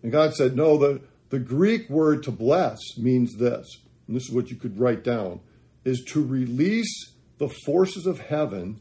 And 0.07 0.13
God 0.13 0.37
said, 0.37 0.55
"No. 0.55 0.79
The 0.79 1.01
the 1.31 1.41
Greek 1.41 1.91
word 1.91 2.23
to 2.23 2.31
bless 2.31 2.79
means 2.97 3.39
this. 3.39 3.67
And 4.07 4.15
this 4.15 4.29
is 4.29 4.31
what 4.33 4.51
you 4.51 4.57
could 4.57 4.79
write 4.79 5.03
down: 5.03 5.41
is 5.85 6.05
to 6.13 6.25
release 6.25 7.13
the 7.39 7.49
forces 7.49 8.07
of 8.07 8.21
heaven 8.21 8.79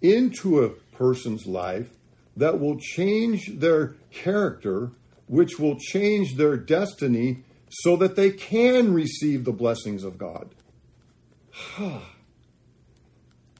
into 0.00 0.64
a 0.64 0.70
person's 0.70 1.44
life 1.44 1.90
that 2.38 2.58
will 2.58 2.78
change 2.78 3.58
their 3.58 3.96
character, 4.10 4.92
which 5.26 5.58
will 5.58 5.78
change 5.78 6.36
their 6.36 6.56
destiny 6.56 7.44
so 7.68 7.94
that 7.96 8.16
they 8.16 8.30
can 8.30 8.94
receive 8.94 9.44
the 9.44 9.52
blessings 9.52 10.04
of 10.04 10.16
God. 10.16 10.54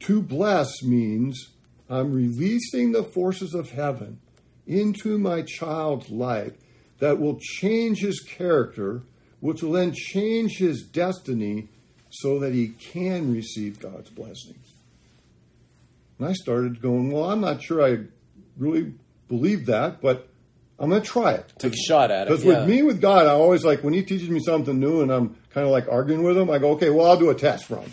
to 0.01 0.23
bless 0.23 0.83
means 0.83 1.51
I'm 1.91 2.15
releasing 2.15 2.93
the 2.93 3.05
forces 3.05 3.53
of 3.53 3.73
heaven 3.73 4.19
into 4.67 5.19
my 5.19 5.43
child's 5.43 6.09
life 6.09 6.55
that 6.99 7.19
will 7.19 7.39
change 7.41 8.01
his 8.01 8.21
character, 8.21 9.03
which 9.41 9.63
will 9.63 9.73
then 9.73 9.93
change 9.93 10.59
his 10.59 10.83
destiny 10.83 11.69
so 12.11 12.39
that 12.39 12.53
he 12.53 12.69
can 12.69 13.33
receive 13.33 13.81
God's 13.81 14.11
blessings. 14.11 14.73
And 16.19 16.29
I 16.29 16.33
started 16.33 16.81
going, 16.81 17.11
Well, 17.11 17.31
I'm 17.31 17.41
not 17.41 17.63
sure 17.63 17.85
I 17.85 18.05
really 18.57 18.95
believe 19.29 19.67
that, 19.67 20.01
but 20.01 20.29
I'm 20.79 20.91
going 20.91 21.03
to 21.03 21.09
try 21.09 21.33
it. 21.33 21.53
Take 21.59 21.75
a 21.75 21.77
shot 21.77 22.11
at 22.11 22.27
it. 22.27 22.31
Because 22.31 22.45
yeah. 22.45 22.61
with 22.61 22.69
me, 22.69 22.83
with 22.83 23.01
God, 23.01 23.27
I 23.27 23.31
always 23.31 23.65
like 23.65 23.83
when 23.83 23.95
He 23.95 24.03
teaches 24.03 24.29
me 24.29 24.41
something 24.41 24.79
new 24.79 25.03
and 25.03 25.11
I'm 25.11 25.37
kind 25.51 25.67
of 25.67 25.73
like 25.73 25.89
arguing 25.89 26.23
with 26.23 26.37
Him, 26.37 26.51
I 26.51 26.59
go, 26.59 26.73
okay, 26.73 26.91
well, 26.91 27.07
I'll 27.07 27.19
do 27.19 27.31
a 27.31 27.35
test 27.35 27.71
run. 27.71 27.93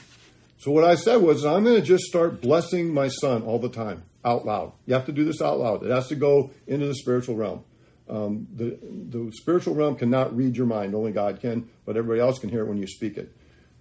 So 0.57 0.71
what 0.71 0.85
I 0.85 0.95
said 0.95 1.17
was, 1.17 1.45
I'm 1.45 1.65
going 1.65 1.75
to 1.75 1.81
just 1.81 2.05
start 2.05 2.41
blessing 2.41 2.93
my 2.93 3.09
son 3.09 3.43
all 3.43 3.59
the 3.59 3.69
time, 3.69 4.03
out 4.23 4.45
loud. 4.45 4.71
You 4.85 4.93
have 4.93 5.05
to 5.07 5.11
do 5.11 5.25
this 5.25 5.41
out 5.41 5.59
loud. 5.59 5.83
It 5.83 5.91
has 5.91 6.07
to 6.07 6.15
go 6.15 6.51
into 6.67 6.85
the 6.85 6.95
spiritual 6.95 7.35
realm. 7.35 7.65
Um, 8.09 8.47
the, 8.53 8.77
the 8.81 9.31
spiritual 9.33 9.75
realm 9.75 9.95
cannot 9.95 10.35
read 10.35 10.57
your 10.57 10.65
mind, 10.65 10.93
only 10.93 11.11
God 11.11 11.39
can, 11.39 11.69
but 11.85 11.95
everybody 11.95 12.19
else 12.19 12.39
can 12.39 12.49
hear 12.49 12.61
it 12.61 12.67
when 12.67 12.77
you 12.77 12.87
speak 12.87 13.17
it. 13.17 13.33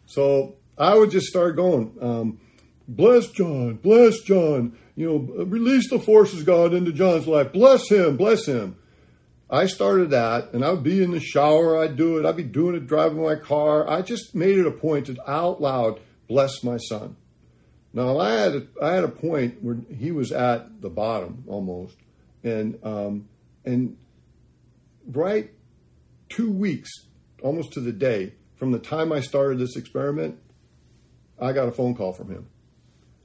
So 0.07 0.57
I 0.79 0.95
would 0.95 1.11
just 1.11 1.27
start 1.27 1.57
going, 1.57 1.97
um, 2.01 2.41
bless 2.87 3.29
John, 3.29 3.75
bless 3.75 4.21
John, 4.21 4.77
you 4.95 5.09
know, 5.09 5.45
release 5.45 5.91
the 5.91 5.99
forces, 5.99 6.45
God, 6.45 6.73
into 6.73 6.93
John's 6.93 7.27
life. 7.27 7.53
Bless 7.53 7.89
him, 7.89 8.17
bless 8.17 8.47
him. 8.47 8.77
I 9.51 9.67
started 9.67 10.11
that, 10.11 10.55
and 10.55 10.65
I 10.65 10.71
would 10.71 10.83
be 10.83 11.03
in 11.03 11.11
the 11.11 11.21
shower. 11.21 11.79
I'd 11.79 11.97
do 11.97 12.19
it. 12.19 12.25
I'd 12.25 12.37
be 12.37 12.43
doing 12.43 12.75
it 12.75 12.87
driving 12.87 13.23
my 13.23 13.35
car. 13.35 13.89
I 13.89 14.01
just 14.01 14.35
made 14.35 14.59
it 14.59 14.67
a 14.67 14.71
point 14.71 15.07
to 15.07 15.31
out 15.31 15.61
loud 15.61 16.01
bless 16.33 16.63
my 16.63 16.79
son. 16.79 17.17
Now 17.93 18.19
I 18.19 18.33
had 18.33 18.55
a, 18.55 18.67
I 18.83 18.95
had 18.95 19.05
a 19.05 19.09
point 19.09 19.63
where 19.63 19.77
he 19.95 20.11
was 20.11 20.33
at 20.33 20.81
the 20.81 20.89
bottom 20.89 21.45
almost, 21.47 21.97
and 22.43 22.79
um, 22.83 23.29
and 23.67 23.99
right 25.07 25.51
two 26.29 26.51
weeks, 26.51 26.91
almost 27.43 27.73
to 27.73 27.81
the 27.81 27.93
day 27.93 28.35
from 28.62 28.71
the 28.71 28.79
time 28.79 29.12
I 29.12 29.21
started 29.21 29.59
this 29.59 29.75
experiment, 29.75 30.38
I 31.41 31.53
got 31.53 31.67
a 31.67 31.73
phone 31.73 31.97
call 31.97 32.12
from 32.12 32.31
him. 32.31 32.47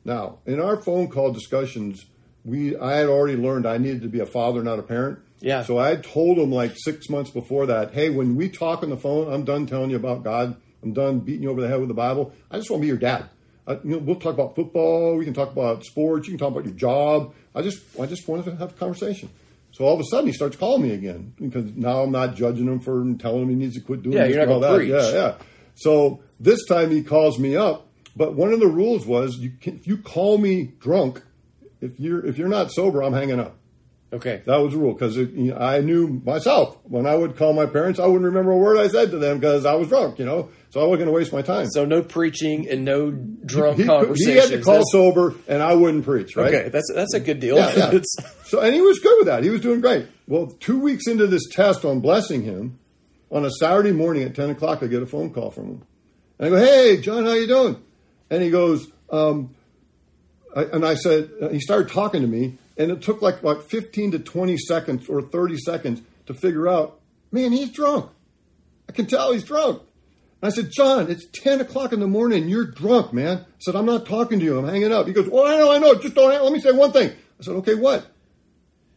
Now, 0.04 0.40
in 0.48 0.60
our 0.60 0.78
phone 0.78 1.10
call 1.10 1.32
discussions, 1.32 2.06
we 2.44 2.76
I 2.76 2.96
had 2.96 3.08
already 3.08 3.38
learned 3.38 3.68
I 3.68 3.78
needed 3.78 4.02
to 4.02 4.08
be 4.08 4.20
a 4.20 4.26
father, 4.26 4.64
not 4.64 4.80
a 4.80 4.82
parent. 4.82 5.20
Yeah. 5.40 5.62
So 5.64 5.78
I 5.78 5.98
told 5.98 6.40
him 6.40 6.52
like 6.52 6.74
six 6.76 7.08
months 7.10 7.30
before 7.30 7.68
that, 7.68 7.94
hey, 7.94 8.10
when 8.10 8.36
we 8.36 8.50
talk 8.50 8.82
on 8.82 8.90
the 8.90 8.98
phone, 8.98 9.32
I'm 9.32 9.44
done 9.44 9.68
telling 9.68 9.92
you 9.92 9.98
about 9.98 10.24
God. 10.24 10.56
I'm 10.82 10.94
done 10.94 11.20
beating 11.20 11.44
you 11.44 11.52
over 11.52 11.62
the 11.62 11.68
head 11.68 11.80
with 11.80 11.90
the 11.90 11.94
Bible. 11.94 12.34
I 12.50 12.58
just 12.58 12.72
want 12.72 12.82
to 12.82 12.86
be 12.86 12.88
your 12.88 12.98
dad. 12.98 13.30
I, 13.68 13.74
you 13.74 13.80
know, 13.92 13.98
we'll 14.00 14.16
talk 14.16 14.34
about 14.34 14.56
football. 14.56 15.18
We 15.18 15.26
can 15.26 15.36
talk 15.36 15.52
about 15.52 15.84
sports. 15.84 16.28
You 16.28 16.34
can 16.34 16.40
talk 16.40 16.52
about 16.52 16.66
your 16.66 16.74
job. 16.74 17.36
I 17.54 17.62
just, 17.62 17.80
I 18.00 18.08
just 18.08 18.28
wanted 18.28 18.46
to 18.46 18.56
have 18.56 18.72
a 18.72 18.74
conversation. 18.74 19.30
So 19.78 19.86
all 19.86 19.94
of 19.94 20.00
a 20.00 20.06
sudden 20.06 20.26
he 20.26 20.34
starts 20.34 20.56
calling 20.56 20.82
me 20.82 20.94
again 20.94 21.34
because 21.40 21.76
now 21.76 22.02
I'm 22.02 22.12
not 22.12 22.36
judging 22.36 22.66
him 22.66 22.80
for 22.80 23.06
telling 23.20 23.44
him 23.44 23.50
he 23.50 23.56
needs 23.56 23.76
to 23.76 23.82
quit 23.82 24.02
doing 24.02 24.18
yeah, 24.18 24.24
this 24.24 24.36
you're 24.36 24.46
not 24.48 24.56
and 24.56 24.66
all 24.66 24.78
that. 24.78 24.86
Yeah, 24.86 25.12
yeah. 25.12 25.36
So 25.76 26.22
this 26.40 26.66
time 26.66 26.90
he 26.90 27.04
calls 27.04 27.38
me 27.38 27.56
up 27.56 27.88
but 28.18 28.34
one 28.34 28.52
of 28.52 28.60
the 28.60 28.68
rules 28.68 29.06
was 29.06 29.38
you 29.38 29.52
can, 29.62 29.76
if 29.76 29.86
you 29.86 29.98
call 29.98 30.40
me 30.40 30.74
drunk, 30.80 31.22
if 31.80 32.00
you're 32.00 32.26
if 32.26 32.40
you're 32.40 32.48
not 32.48 32.72
sober, 32.72 33.04
I'm 33.04 33.14
hanging 33.14 33.40
up. 33.40 33.57
Okay, 34.14 34.42
that 34.46 34.56
was 34.58 34.72
the 34.72 34.80
rule 34.80 34.94
because 34.94 35.18
you 35.18 35.52
know, 35.52 35.58
I 35.58 35.82
knew 35.82 36.22
myself 36.26 36.78
when 36.84 37.06
I 37.06 37.16
would 37.16 37.36
call 37.36 37.52
my 37.52 37.66
parents, 37.66 38.00
I 38.00 38.06
wouldn't 38.06 38.24
remember 38.24 38.52
a 38.52 38.58
word 38.58 38.78
I 38.78 38.88
said 38.88 39.12
to 39.12 39.18
them 39.18 39.40
because 39.40 39.66
I 39.66 39.76
was 39.76 39.90
drunk. 39.90 40.18
You 40.18 40.26
know, 40.26 40.50
so 40.70 40.80
I 40.80 40.84
wasn't 40.84 41.00
going 41.00 41.08
to 41.08 41.12
waste 41.12 41.34
my 41.34 41.42
time. 41.42 41.68
So 41.70 41.84
no 41.84 42.02
preaching 42.02 42.70
and 42.70 42.86
no 42.86 43.12
drunk 43.12 43.80
he, 43.80 43.86
conversations. 43.86 44.26
He 44.26 44.36
had 44.36 44.50
to 44.50 44.62
call 44.62 44.76
that's... 44.76 44.92
sober, 44.94 45.36
and 45.50 45.62
I 45.62 45.74
wouldn't 45.74 46.06
preach. 46.06 46.38
Right? 46.38 46.54
Okay, 46.54 46.70
that's 46.70 46.90
that's 46.94 47.14
a 47.14 47.20
good 47.20 47.42
deal. 47.42 47.58
Yeah, 47.58 47.92
yeah. 47.92 48.00
so 48.46 48.62
and 48.62 48.74
he 48.74 48.82
was 48.82 49.00
good 49.00 49.18
with 49.20 49.28
that. 49.28 49.44
He 49.44 49.50
was 49.50 49.60
doing 49.60 49.82
great. 49.82 50.08
Well, 50.28 50.48
two 50.48 50.80
weeks 50.80 51.08
into 51.08 51.28
this 51.28 51.48
test 51.52 51.84
on 51.84 52.00
blessing 52.00 52.44
him, 52.44 52.80
on 53.30 53.44
a 53.44 53.52
Saturday 53.52 53.92
morning 53.92 54.24
at 54.24 54.36
ten 54.36 54.50
o'clock, 54.50 54.84
I 54.84 54.88
get 54.88 55.04
a 55.04 55.06
phone 55.06 55.34
call 55.34 55.52
from 55.52 55.66
him, 55.66 55.82
and 56.40 56.48
I 56.48 56.50
go, 56.50 56.66
"Hey, 56.66 57.02
John, 57.02 57.26
how 57.26 57.34
you 57.34 57.48
doing?" 57.48 57.82
And 58.30 58.44
he 58.44 58.50
goes, 58.50 58.88
um, 59.10 59.56
I, 60.56 60.64
and 60.64 60.86
I 60.86 60.96
said, 60.96 61.30
uh, 61.42 61.50
he 61.50 61.60
started 61.60 61.90
talking 61.90 62.22
to 62.22 62.28
me, 62.28 62.58
and 62.78 62.92
it 62.92 63.02
took 63.02 63.22
like 63.22 63.40
about 63.40 63.70
15 63.70 64.12
to 64.12 64.20
20 64.20 64.58
seconds 64.58 65.10
or 65.10 65.22
30 65.22 65.58
seconds 65.58 66.02
to 66.28 66.34
figure 66.34 66.68
out, 66.68 67.00
man, 67.32 67.52
he's 67.52 67.72
drunk. 67.72 68.12
I 68.88 68.92
can 68.92 69.06
tell 69.06 69.34
he's 69.34 69.44
drunk. 69.44 69.82
And 70.42 70.52
I 70.52 70.56
said, 70.56 70.70
John, 70.72 71.10
it's 71.10 71.26
10 71.34 71.62
o'clock 71.62 71.94
in 71.94 72.00
the 72.00 72.08
morning. 72.08 72.48
You're 72.48 72.66
drunk, 72.66 73.12
man. 73.12 73.40
I 73.40 73.46
said, 73.60 73.76
I'm 73.76 73.86
not 73.86 74.06
talking 74.06 74.40
to 74.40 74.46
you. 74.46 74.60
I'm 74.60 74.68
hanging 74.68 74.94
up. 74.94 75.08
He 75.08 75.14
goes, 75.14 75.28
well, 75.28 75.46
I 75.46 75.58
know, 75.58 75.72
I 75.72 75.80
know. 75.80 75.96
Just 75.96 76.16
don't, 76.16 76.30
let 76.30 76.54
me 76.54 76.60
say 76.60 76.72
one 76.72 76.92
thing. 76.92 77.10
I 77.10 77.44
said, 77.44 77.56
okay, 77.56 77.74
what? 77.74 78.06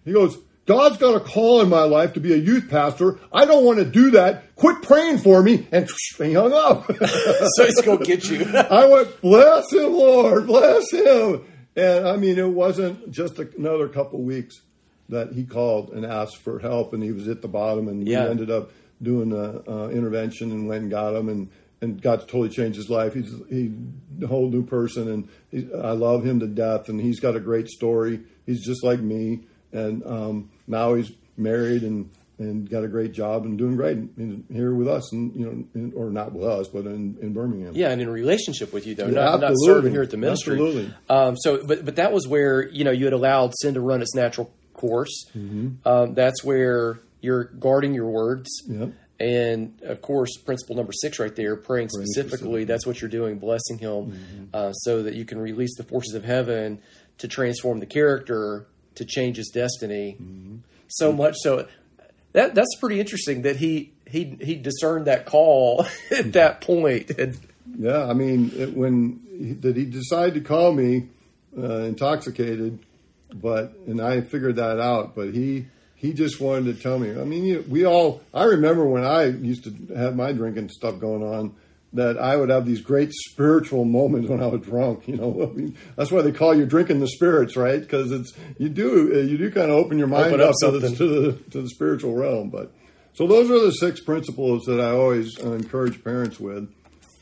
He 0.05 0.13
goes, 0.13 0.37
God's 0.67 0.99
got 0.99 1.17
a 1.17 1.21
call 1.21 1.63
in 1.63 1.69
my 1.69 1.83
life 1.83 2.13
to 2.13 2.21
be 2.21 2.33
a 2.33 2.37
youth 2.37 2.69
pastor. 2.69 3.19
I 3.33 3.45
don't 3.45 3.65
want 3.65 3.79
to 3.79 3.85
do 3.85 4.13
that. 4.13 4.55
Quit 4.55 4.83
praying 4.83 5.19
for 5.19 5.43
me. 5.43 5.67
And 5.73 5.89
he 6.19 6.35
hung 6.35 6.53
up. 6.53 6.87
so 7.07 7.65
he's 7.65 7.81
going 7.81 7.99
to 7.99 8.05
get 8.05 8.29
you. 8.29 8.45
I 8.55 8.87
went, 8.87 9.21
bless 9.21 9.73
him, 9.73 9.93
Lord, 9.95 10.47
bless 10.47 10.93
him. 10.93 11.45
And 11.77 12.07
I 12.07 12.17
mean, 12.17 12.39
it 12.39 12.49
wasn't 12.49 13.11
just 13.11 13.39
another 13.39 13.89
couple 13.89 14.21
weeks 14.21 14.61
that 15.09 15.33
he 15.33 15.45
called 15.45 15.91
and 15.91 16.05
asked 16.05 16.37
for 16.39 16.59
help, 16.59 16.93
and 16.93 17.03
he 17.03 17.13
was 17.13 17.29
at 17.29 17.43
the 17.43 17.49
bottom, 17.49 17.89
and 17.89 18.07
yeah. 18.07 18.25
we 18.25 18.31
ended 18.31 18.51
up 18.51 18.71
doing 19.03 19.33
an 19.33 19.63
uh, 19.67 19.89
intervention 19.89 20.51
and 20.51 20.69
went 20.69 20.83
and 20.83 20.91
got 20.91 21.15
him, 21.15 21.29
and 21.29 21.51
and 21.83 22.01
got 22.03 22.21
to 22.21 22.27
totally 22.27 22.51
change 22.51 22.77
his 22.77 22.91
life. 22.91 23.15
He's 23.15 23.33
he 23.49 23.73
a 24.23 24.27
whole 24.27 24.51
new 24.51 24.65
person, 24.65 25.29
and 25.53 25.73
I 25.75 25.93
love 25.93 26.25
him 26.25 26.41
to 26.41 26.47
death, 26.47 26.89
and 26.89 27.01
he's 27.01 27.21
got 27.21 27.37
a 27.37 27.41
great 27.41 27.69
story. 27.69 28.21
He's 28.47 28.65
just 28.65 28.85
like 28.85 29.01
me, 29.01 29.41
and 29.73 30.05
um, 30.07 30.51
now 30.67 30.95
he's 30.95 31.13
married 31.37 31.83
and 31.83 32.11
and 32.41 32.69
got 32.69 32.83
a 32.83 32.89
great 32.89 33.13
job 33.13 33.45
and 33.45 33.59
doing 33.59 33.77
great 33.77 33.99
here 34.51 34.75
with 34.75 34.89
us, 34.89 35.13
and 35.13 35.35
you 35.37 35.45
know, 35.45 35.65
in, 35.75 35.93
or 35.95 36.11
not 36.11 36.33
with 36.33 36.49
us, 36.49 36.69
but 36.69 36.87
in, 36.87 37.19
in 37.21 37.33
Birmingham. 37.33 37.73
Yeah, 37.75 37.91
and 37.91 38.01
in 38.01 38.09
relationship 38.09 38.73
with 38.73 38.87
you 38.87 38.95
though, 38.95 39.07
yeah, 39.07 39.25
not, 39.27 39.41
not 39.41 39.53
serving 39.57 39.93
here 39.93 40.03
at 40.03 40.11
the 40.11 40.17
ministry. 40.17 40.55
Absolutely. 40.55 40.95
Um, 41.09 41.37
so, 41.37 41.65
but 41.65 41.85
but 41.85 41.97
that 41.97 42.13
was 42.13 42.27
where 42.27 42.67
you 42.69 42.83
know 42.83 42.91
you 42.91 43.05
had 43.05 43.13
allowed 43.13 43.53
sin 43.61 43.75
to 43.75 43.81
run 43.81 44.03
its 44.03 44.15
natural 44.15 44.53
course. 44.73 45.27
Mm-hmm. 45.37 45.87
Um, 45.87 46.15
that's 46.15 46.43
where 46.43 47.01
you're 47.21 47.45
guarding 47.45 47.95
your 47.95 48.09
words. 48.09 48.49
Yep. 48.67 48.93
And 49.21 49.83
of 49.83 50.01
course, 50.01 50.39
principle 50.39 50.77
number 50.77 50.93
six, 50.93 51.19
right 51.19 51.37
there, 51.37 51.55
praying, 51.55 51.89
praying 51.89 52.07
specifically, 52.07 52.29
specifically. 52.31 52.65
That's 52.65 52.87
what 52.87 53.03
you're 53.03 53.11
doing, 53.11 53.39
blessing 53.39 53.77
him, 53.79 54.13
mm-hmm. 54.13 54.45
uh, 54.55 54.73
so 54.73 55.03
that 55.03 55.15
you 55.15 55.27
can 55.27 55.39
release 55.39 55.77
the 55.77 55.85
forces 55.85 56.15
of 56.15 56.25
heaven 56.25 56.81
to 57.19 57.29
transform 57.29 57.81
the 57.81 57.87
character 57.87 58.67
to 58.95 59.05
change 59.05 59.37
his 59.37 59.51
destiny. 59.53 60.17
Mm-hmm. 60.19 60.57
So 60.89 61.13
much 61.13 61.37
so 61.43 61.69
that 62.33 62.55
that's 62.55 62.77
pretty 62.79 63.01
interesting 63.01 63.43
that 63.43 63.57
he 63.57 63.93
he 64.07 64.37
he 64.41 64.57
discerned 64.57 65.07
that 65.07 65.27
call 65.27 65.87
at 66.11 66.33
that 66.33 66.61
point. 66.61 67.11
And, 67.11 67.39
yeah, 67.79 68.05
I 68.05 68.13
mean, 68.13 68.53
it, 68.55 68.77
when 68.77 69.21
he, 69.31 69.55
did 69.55 69.77
he 69.77 69.85
decide 69.85 70.35
to 70.35 70.41
call 70.41 70.73
me 70.73 71.09
uh, 71.57 71.83
intoxicated? 71.83 72.79
But 73.33 73.75
and 73.87 74.01
I 74.01 74.23
figured 74.23 74.57
that 74.57 74.81
out. 74.81 75.15
But 75.15 75.33
he 75.33 75.67
he 75.95 76.13
just 76.13 76.41
wanted 76.41 76.77
to 76.77 76.83
tell 76.83 76.99
me. 76.99 77.11
I 77.11 77.25
mean, 77.25 77.45
you, 77.45 77.65
we 77.69 77.85
all. 77.85 78.23
I 78.35 78.45
remember 78.45 78.87
when 78.87 79.05
I 79.05 79.27
used 79.27 79.65
to 79.65 79.95
have 79.95 80.17
my 80.17 80.33
drinking 80.33 80.71
stuff 80.71 80.99
going 80.99 81.23
on 81.23 81.55
that 81.93 82.19
I 82.19 82.37
would 82.37 82.51
have 82.51 82.67
these 82.67 82.81
great 82.81 83.11
spiritual 83.13 83.85
moments 83.85 84.29
when 84.29 84.43
I 84.43 84.47
was 84.47 84.61
drunk. 84.63 85.09
You 85.09 85.17
know, 85.17 85.43
I 85.51 85.57
mean, 85.57 85.77
that's 85.97 86.11
why 86.11 86.23
they 86.23 86.33
call 86.33 86.55
you 86.55 86.67
drinking 86.67 87.01
the 87.01 87.09
spirits, 87.09 87.57
right? 87.57 87.81
Because 87.81 88.13
it's 88.13 88.33
you 88.59 88.69
do 88.69 89.13
uh, 89.15 89.19
you 89.19 89.39
do 89.39 89.51
kind 89.51 89.71
of 89.71 89.77
open 89.77 89.99
your 89.99 90.09
mind 90.09 90.27
open 90.27 90.41
up, 90.41 90.51
up 90.51 90.55
to, 90.61 90.79
the, 90.79 90.97
to, 90.97 91.09
the, 91.09 91.33
to 91.51 91.63
the 91.63 91.69
spiritual 91.69 92.15
realm. 92.15 92.51
But 92.51 92.73
so 93.15 93.27
those 93.27 93.51
are 93.51 93.61
the 93.61 93.73
six 93.73 94.01
principles 94.01 94.65
that 94.67 94.81
I 94.81 94.91
always 94.91 95.39
uh, 95.43 95.53
encourage 95.53 96.03
parents 96.03 96.39
with. 96.39 96.73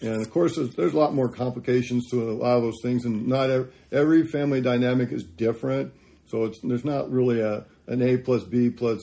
And 0.00 0.20
of 0.20 0.30
course, 0.30 0.54
there's, 0.54 0.74
there's, 0.76 0.92
a 0.92 0.98
lot 0.98 1.12
more 1.12 1.28
complications 1.28 2.08
to 2.10 2.30
a 2.30 2.32
lot 2.32 2.56
of 2.56 2.62
those 2.62 2.80
things, 2.82 3.04
and 3.04 3.26
not 3.26 3.50
every, 3.50 3.72
every 3.90 4.26
family 4.26 4.60
dynamic 4.60 5.10
is 5.10 5.24
different. 5.24 5.92
So 6.26 6.44
it's 6.44 6.60
there's 6.62 6.84
not 6.84 7.10
really 7.10 7.40
a 7.40 7.64
an 7.86 8.02
A 8.02 8.18
plus 8.18 8.44
B 8.44 8.70
plus 8.70 9.00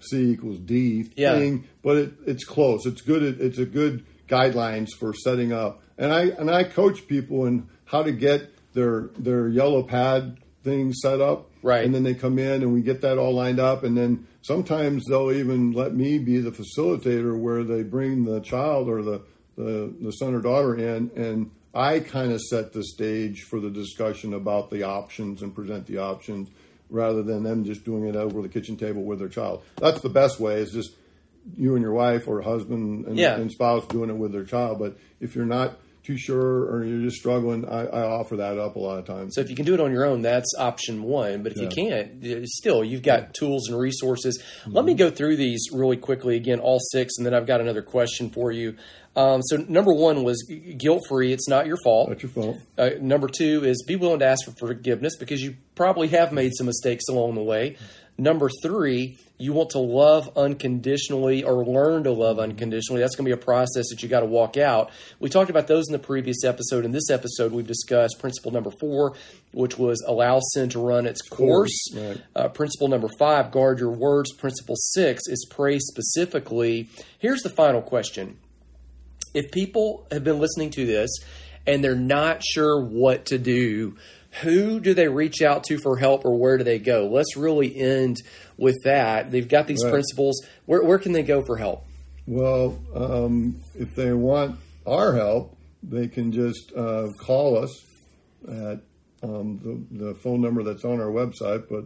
C 0.00 0.32
equals 0.32 0.58
D 0.58 1.10
yeah. 1.16 1.38
thing, 1.38 1.66
but 1.82 1.96
it, 1.96 2.12
it's 2.26 2.44
close. 2.44 2.84
It's 2.84 3.00
good. 3.00 3.22
It, 3.22 3.40
it's 3.40 3.58
a 3.58 3.64
good 3.64 4.04
guidelines 4.28 4.90
for 4.98 5.12
setting 5.14 5.52
up. 5.52 5.82
And 5.98 6.12
I 6.12 6.26
and 6.26 6.50
I 6.50 6.64
coach 6.64 7.06
people 7.06 7.46
in 7.46 7.68
how 7.84 8.02
to 8.02 8.12
get 8.12 8.50
their 8.74 9.10
their 9.18 9.48
yellow 9.48 9.82
pad 9.82 10.38
thing 10.62 10.92
set 10.92 11.20
up. 11.20 11.50
Right. 11.62 11.84
And 11.84 11.94
then 11.94 12.02
they 12.02 12.14
come 12.14 12.38
in 12.38 12.62
and 12.62 12.72
we 12.72 12.82
get 12.82 13.00
that 13.02 13.18
all 13.18 13.34
lined 13.34 13.60
up 13.60 13.84
and 13.84 13.96
then 13.96 14.26
sometimes 14.42 15.04
they'll 15.08 15.32
even 15.32 15.72
let 15.72 15.94
me 15.94 16.18
be 16.18 16.38
the 16.38 16.50
facilitator 16.50 17.38
where 17.38 17.64
they 17.64 17.82
bring 17.82 18.24
the 18.24 18.40
child 18.40 18.88
or 18.88 19.02
the 19.02 19.22
the, 19.56 19.94
the 20.00 20.10
son 20.10 20.34
or 20.34 20.40
daughter 20.40 20.74
in 20.74 21.10
and 21.14 21.50
I 21.74 22.00
kind 22.00 22.32
of 22.32 22.40
set 22.40 22.72
the 22.72 22.84
stage 22.84 23.42
for 23.42 23.60
the 23.60 23.70
discussion 23.70 24.32
about 24.32 24.70
the 24.70 24.84
options 24.84 25.42
and 25.42 25.54
present 25.54 25.86
the 25.86 25.98
options 25.98 26.48
rather 26.88 27.22
than 27.22 27.42
them 27.42 27.64
just 27.64 27.84
doing 27.84 28.06
it 28.06 28.14
over 28.14 28.42
the 28.42 28.48
kitchen 28.48 28.76
table 28.76 29.02
with 29.02 29.18
their 29.18 29.28
child. 29.28 29.64
That's 29.76 30.00
the 30.00 30.08
best 30.08 30.38
way 30.38 30.60
is 30.60 30.70
just 30.70 30.92
you 31.56 31.74
and 31.74 31.82
your 31.82 31.92
wife 31.92 32.26
or 32.26 32.40
husband 32.42 33.06
and, 33.06 33.18
yeah. 33.18 33.34
and, 33.34 33.50
spouse 33.50 33.86
doing 33.86 34.10
it 34.10 34.16
with 34.16 34.32
their 34.32 34.44
child. 34.44 34.78
But 34.78 34.96
if 35.20 35.34
you're 35.34 35.44
not 35.44 35.78
too 36.02 36.16
sure 36.16 36.64
or 36.70 36.84
you're 36.84 37.02
just 37.02 37.16
struggling, 37.16 37.66
I, 37.66 37.86
I, 37.86 38.02
offer 38.02 38.36
that 38.36 38.58
up 38.58 38.76
a 38.76 38.78
lot 38.78 38.98
of 38.98 39.06
times. 39.06 39.34
So 39.34 39.40
if 39.40 39.48
you 39.48 39.56
can 39.56 39.64
do 39.64 39.74
it 39.74 39.80
on 39.80 39.90
your 39.90 40.04
own, 40.04 40.22
that's 40.22 40.52
option 40.58 41.02
one. 41.02 41.42
But 41.42 41.52
if 41.52 41.58
yeah. 41.58 41.62
you 41.64 41.68
can't, 41.68 42.46
still 42.46 42.84
you've 42.84 43.02
got 43.02 43.34
tools 43.34 43.68
and 43.68 43.78
resources. 43.78 44.42
Mm-hmm. 44.62 44.72
Let 44.72 44.84
me 44.84 44.94
go 44.94 45.10
through 45.10 45.36
these 45.36 45.66
really 45.72 45.96
quickly 45.96 46.36
again, 46.36 46.60
all 46.60 46.78
six, 46.92 47.14
and 47.18 47.26
then 47.26 47.34
I've 47.34 47.46
got 47.46 47.60
another 47.60 47.82
question 47.82 48.30
for 48.30 48.52
you. 48.52 48.76
Um, 49.16 49.42
so 49.42 49.56
number 49.68 49.92
one 49.92 50.24
was 50.24 50.42
guilt 50.76 51.04
free. 51.08 51.32
It's 51.32 51.48
not 51.48 51.66
your 51.66 51.76
fault. 51.84 52.08
Not 52.08 52.22
your 52.22 52.32
fault. 52.32 52.56
Uh, 52.76 52.90
number 53.00 53.28
two 53.28 53.64
is 53.64 53.84
be 53.86 53.96
willing 53.96 54.18
to 54.18 54.26
ask 54.26 54.44
for 54.44 54.50
forgiveness 54.52 55.16
because 55.16 55.40
you 55.40 55.56
probably 55.74 56.08
have 56.08 56.32
made 56.32 56.52
some 56.56 56.66
mistakes 56.66 57.04
along 57.08 57.36
the 57.36 57.42
way. 57.42 57.76
Number 58.16 58.48
three, 58.62 59.18
you 59.38 59.52
want 59.52 59.70
to 59.70 59.80
love 59.80 60.30
unconditionally 60.36 61.42
or 61.42 61.64
learn 61.64 62.04
to 62.04 62.12
love 62.12 62.38
unconditionally. 62.38 63.00
That's 63.00 63.16
going 63.16 63.28
to 63.28 63.36
be 63.36 63.42
a 63.42 63.44
process 63.44 63.88
that 63.90 64.02
you 64.02 64.08
got 64.08 64.20
to 64.20 64.26
walk 64.26 64.56
out. 64.56 64.92
We 65.18 65.28
talked 65.28 65.50
about 65.50 65.66
those 65.66 65.88
in 65.88 65.92
the 65.92 65.98
previous 65.98 66.44
episode. 66.44 66.84
In 66.84 66.92
this 66.92 67.10
episode, 67.10 67.50
we've 67.50 67.66
discussed 67.66 68.20
principle 68.20 68.52
number 68.52 68.70
four, 68.70 69.14
which 69.52 69.76
was 69.78 70.00
allow 70.06 70.40
sin 70.52 70.68
to 70.70 70.78
run 70.78 71.06
its 71.06 71.22
course. 71.22 71.92
Right. 71.92 72.22
Uh, 72.36 72.48
principle 72.48 72.86
number 72.86 73.08
five, 73.18 73.50
guard 73.50 73.80
your 73.80 73.90
words. 73.90 74.32
Principle 74.32 74.76
six 74.76 75.26
is 75.26 75.44
pray 75.50 75.80
specifically. 75.80 76.88
Here's 77.18 77.42
the 77.42 77.50
final 77.50 77.82
question. 77.82 78.38
If 79.34 79.50
people 79.50 80.06
have 80.12 80.22
been 80.22 80.38
listening 80.38 80.70
to 80.70 80.86
this 80.86 81.10
and 81.66 81.82
they're 81.82 81.96
not 81.96 82.44
sure 82.44 82.80
what 82.80 83.26
to 83.26 83.38
do, 83.38 83.96
who 84.42 84.80
do 84.80 84.94
they 84.94 85.08
reach 85.08 85.42
out 85.42 85.64
to 85.64 85.78
for 85.78 85.96
help 85.96 86.24
or 86.24 86.36
where 86.36 86.58
do 86.58 86.64
they 86.64 86.78
go? 86.78 87.06
Let's 87.06 87.36
really 87.36 87.76
end 87.76 88.22
with 88.56 88.76
that. 88.84 89.30
They've 89.30 89.48
got 89.48 89.66
these 89.66 89.82
right. 89.84 89.90
principles. 89.90 90.44
Where, 90.66 90.82
where 90.82 90.98
can 90.98 91.12
they 91.12 91.22
go 91.22 91.42
for 91.44 91.56
help? 91.56 91.84
Well, 92.26 92.78
um, 92.94 93.60
if 93.74 93.94
they 93.94 94.12
want 94.12 94.58
our 94.86 95.14
help, 95.14 95.56
they 95.82 96.08
can 96.08 96.32
just 96.32 96.72
uh, 96.74 97.08
call 97.20 97.58
us 97.58 97.84
at 98.48 98.80
um, 99.22 99.88
the, 99.90 100.04
the, 100.04 100.14
phone 100.14 100.40
number 100.40 100.62
that's 100.62 100.84
on 100.84 101.00
our 101.00 101.08
website, 101.08 101.68
but 101.68 101.84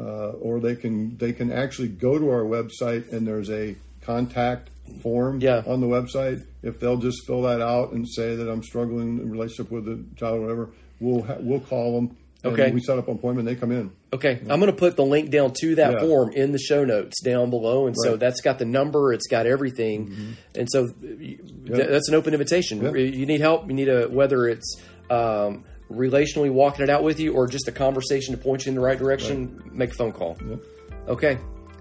uh, 0.00 0.30
or 0.30 0.60
they 0.60 0.74
can 0.74 1.16
they 1.18 1.32
can 1.32 1.52
actually 1.52 1.88
go 1.88 2.18
to 2.18 2.30
our 2.30 2.42
website 2.42 3.12
and 3.12 3.26
there's 3.26 3.50
a 3.50 3.76
contact 4.00 4.70
form 5.00 5.40
yeah. 5.40 5.62
on 5.66 5.80
the 5.80 5.86
website. 5.86 6.44
If 6.62 6.80
they'll 6.80 6.96
just 6.96 7.26
fill 7.26 7.42
that 7.42 7.60
out 7.60 7.92
and 7.92 8.08
say 8.08 8.36
that 8.36 8.48
I'm 8.48 8.62
struggling 8.62 9.18
in 9.18 9.30
relationship 9.30 9.70
with 9.70 9.84
the 9.84 10.04
child 10.16 10.38
or 10.38 10.40
whatever, 10.40 10.70
we'll 11.02 11.22
ha- 11.22 11.38
we'll 11.40 11.60
call 11.60 11.94
them. 11.96 12.16
Okay. 12.44 12.72
We 12.72 12.80
set 12.80 12.98
up 12.98 13.06
an 13.06 13.14
appointment. 13.14 13.46
They 13.46 13.54
come 13.54 13.70
in. 13.70 13.92
Okay. 14.12 14.40
Yeah. 14.42 14.52
I'm 14.52 14.58
going 14.58 14.72
to 14.72 14.76
put 14.76 14.96
the 14.96 15.04
link 15.04 15.30
down 15.30 15.52
to 15.60 15.76
that 15.76 15.92
yeah. 15.92 16.00
form 16.00 16.32
in 16.32 16.52
the 16.52 16.58
show 16.58 16.84
notes 16.84 17.20
down 17.22 17.50
below, 17.50 17.86
and 17.86 17.94
right. 17.96 18.10
so 18.10 18.16
that's 18.16 18.40
got 18.40 18.58
the 18.58 18.64
number. 18.64 19.12
It's 19.12 19.28
got 19.28 19.46
everything, 19.46 20.08
mm-hmm. 20.08 20.32
and 20.56 20.68
so 20.70 20.88
th- 20.88 21.40
that's 21.66 22.08
an 22.08 22.14
open 22.14 22.34
invitation. 22.34 22.82
Yep. 22.82 22.96
You 22.96 23.26
need 23.26 23.40
help. 23.40 23.68
You 23.68 23.74
need 23.74 23.88
a 23.88 24.06
whether 24.06 24.48
it's. 24.48 24.80
Um, 25.10 25.64
relationally 25.90 26.50
walking 26.50 26.82
it 26.82 26.90
out 26.90 27.02
with 27.02 27.20
you 27.20 27.34
or 27.34 27.46
just 27.46 27.68
a 27.68 27.72
conversation 27.72 28.34
to 28.34 28.40
point 28.40 28.64
you 28.64 28.70
in 28.70 28.74
the 28.74 28.80
right 28.80 28.98
direction 28.98 29.58
right. 29.58 29.72
make 29.72 29.90
a 29.90 29.94
phone 29.94 30.12
call 30.12 30.38
yep. 30.48 30.58
okay 31.06 31.38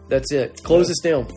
that's 0.10 0.32
it 0.32 0.62
close 0.64 0.88
this 0.90 1.00
down 1.00 1.28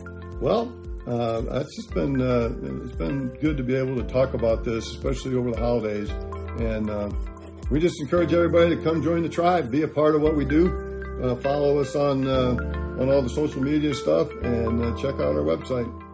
well 0.41 0.73
uh, 1.07 1.41
it's 1.61 1.75
just 1.75 1.93
been 1.93 2.19
uh, 2.21 2.49
it's 2.83 2.95
been 2.95 3.29
good 3.39 3.55
to 3.55 3.63
be 3.63 3.75
able 3.75 3.95
to 3.95 4.03
talk 4.03 4.33
about 4.33 4.63
this 4.63 4.89
especially 4.89 5.35
over 5.35 5.51
the 5.51 5.57
holidays 5.57 6.09
and 6.59 6.89
uh, 6.89 7.09
we 7.69 7.79
just 7.79 7.99
encourage 7.99 8.33
everybody 8.33 8.75
to 8.75 8.81
come 8.83 9.01
join 9.01 9.23
the 9.23 9.29
tribe, 9.29 9.71
be 9.71 9.81
a 9.81 9.87
part 9.87 10.15
of 10.15 10.21
what 10.21 10.35
we 10.35 10.45
do. 10.45 10.83
Uh, 11.21 11.35
follow 11.37 11.79
us 11.79 11.95
on 11.95 12.27
uh, 12.27 12.55
on 12.99 13.09
all 13.09 13.21
the 13.21 13.29
social 13.29 13.61
media 13.61 13.93
stuff, 13.93 14.29
and 14.43 14.83
uh, 14.83 14.95
check 14.97 15.15
out 15.15 15.35
our 15.35 15.43
website. 15.43 16.04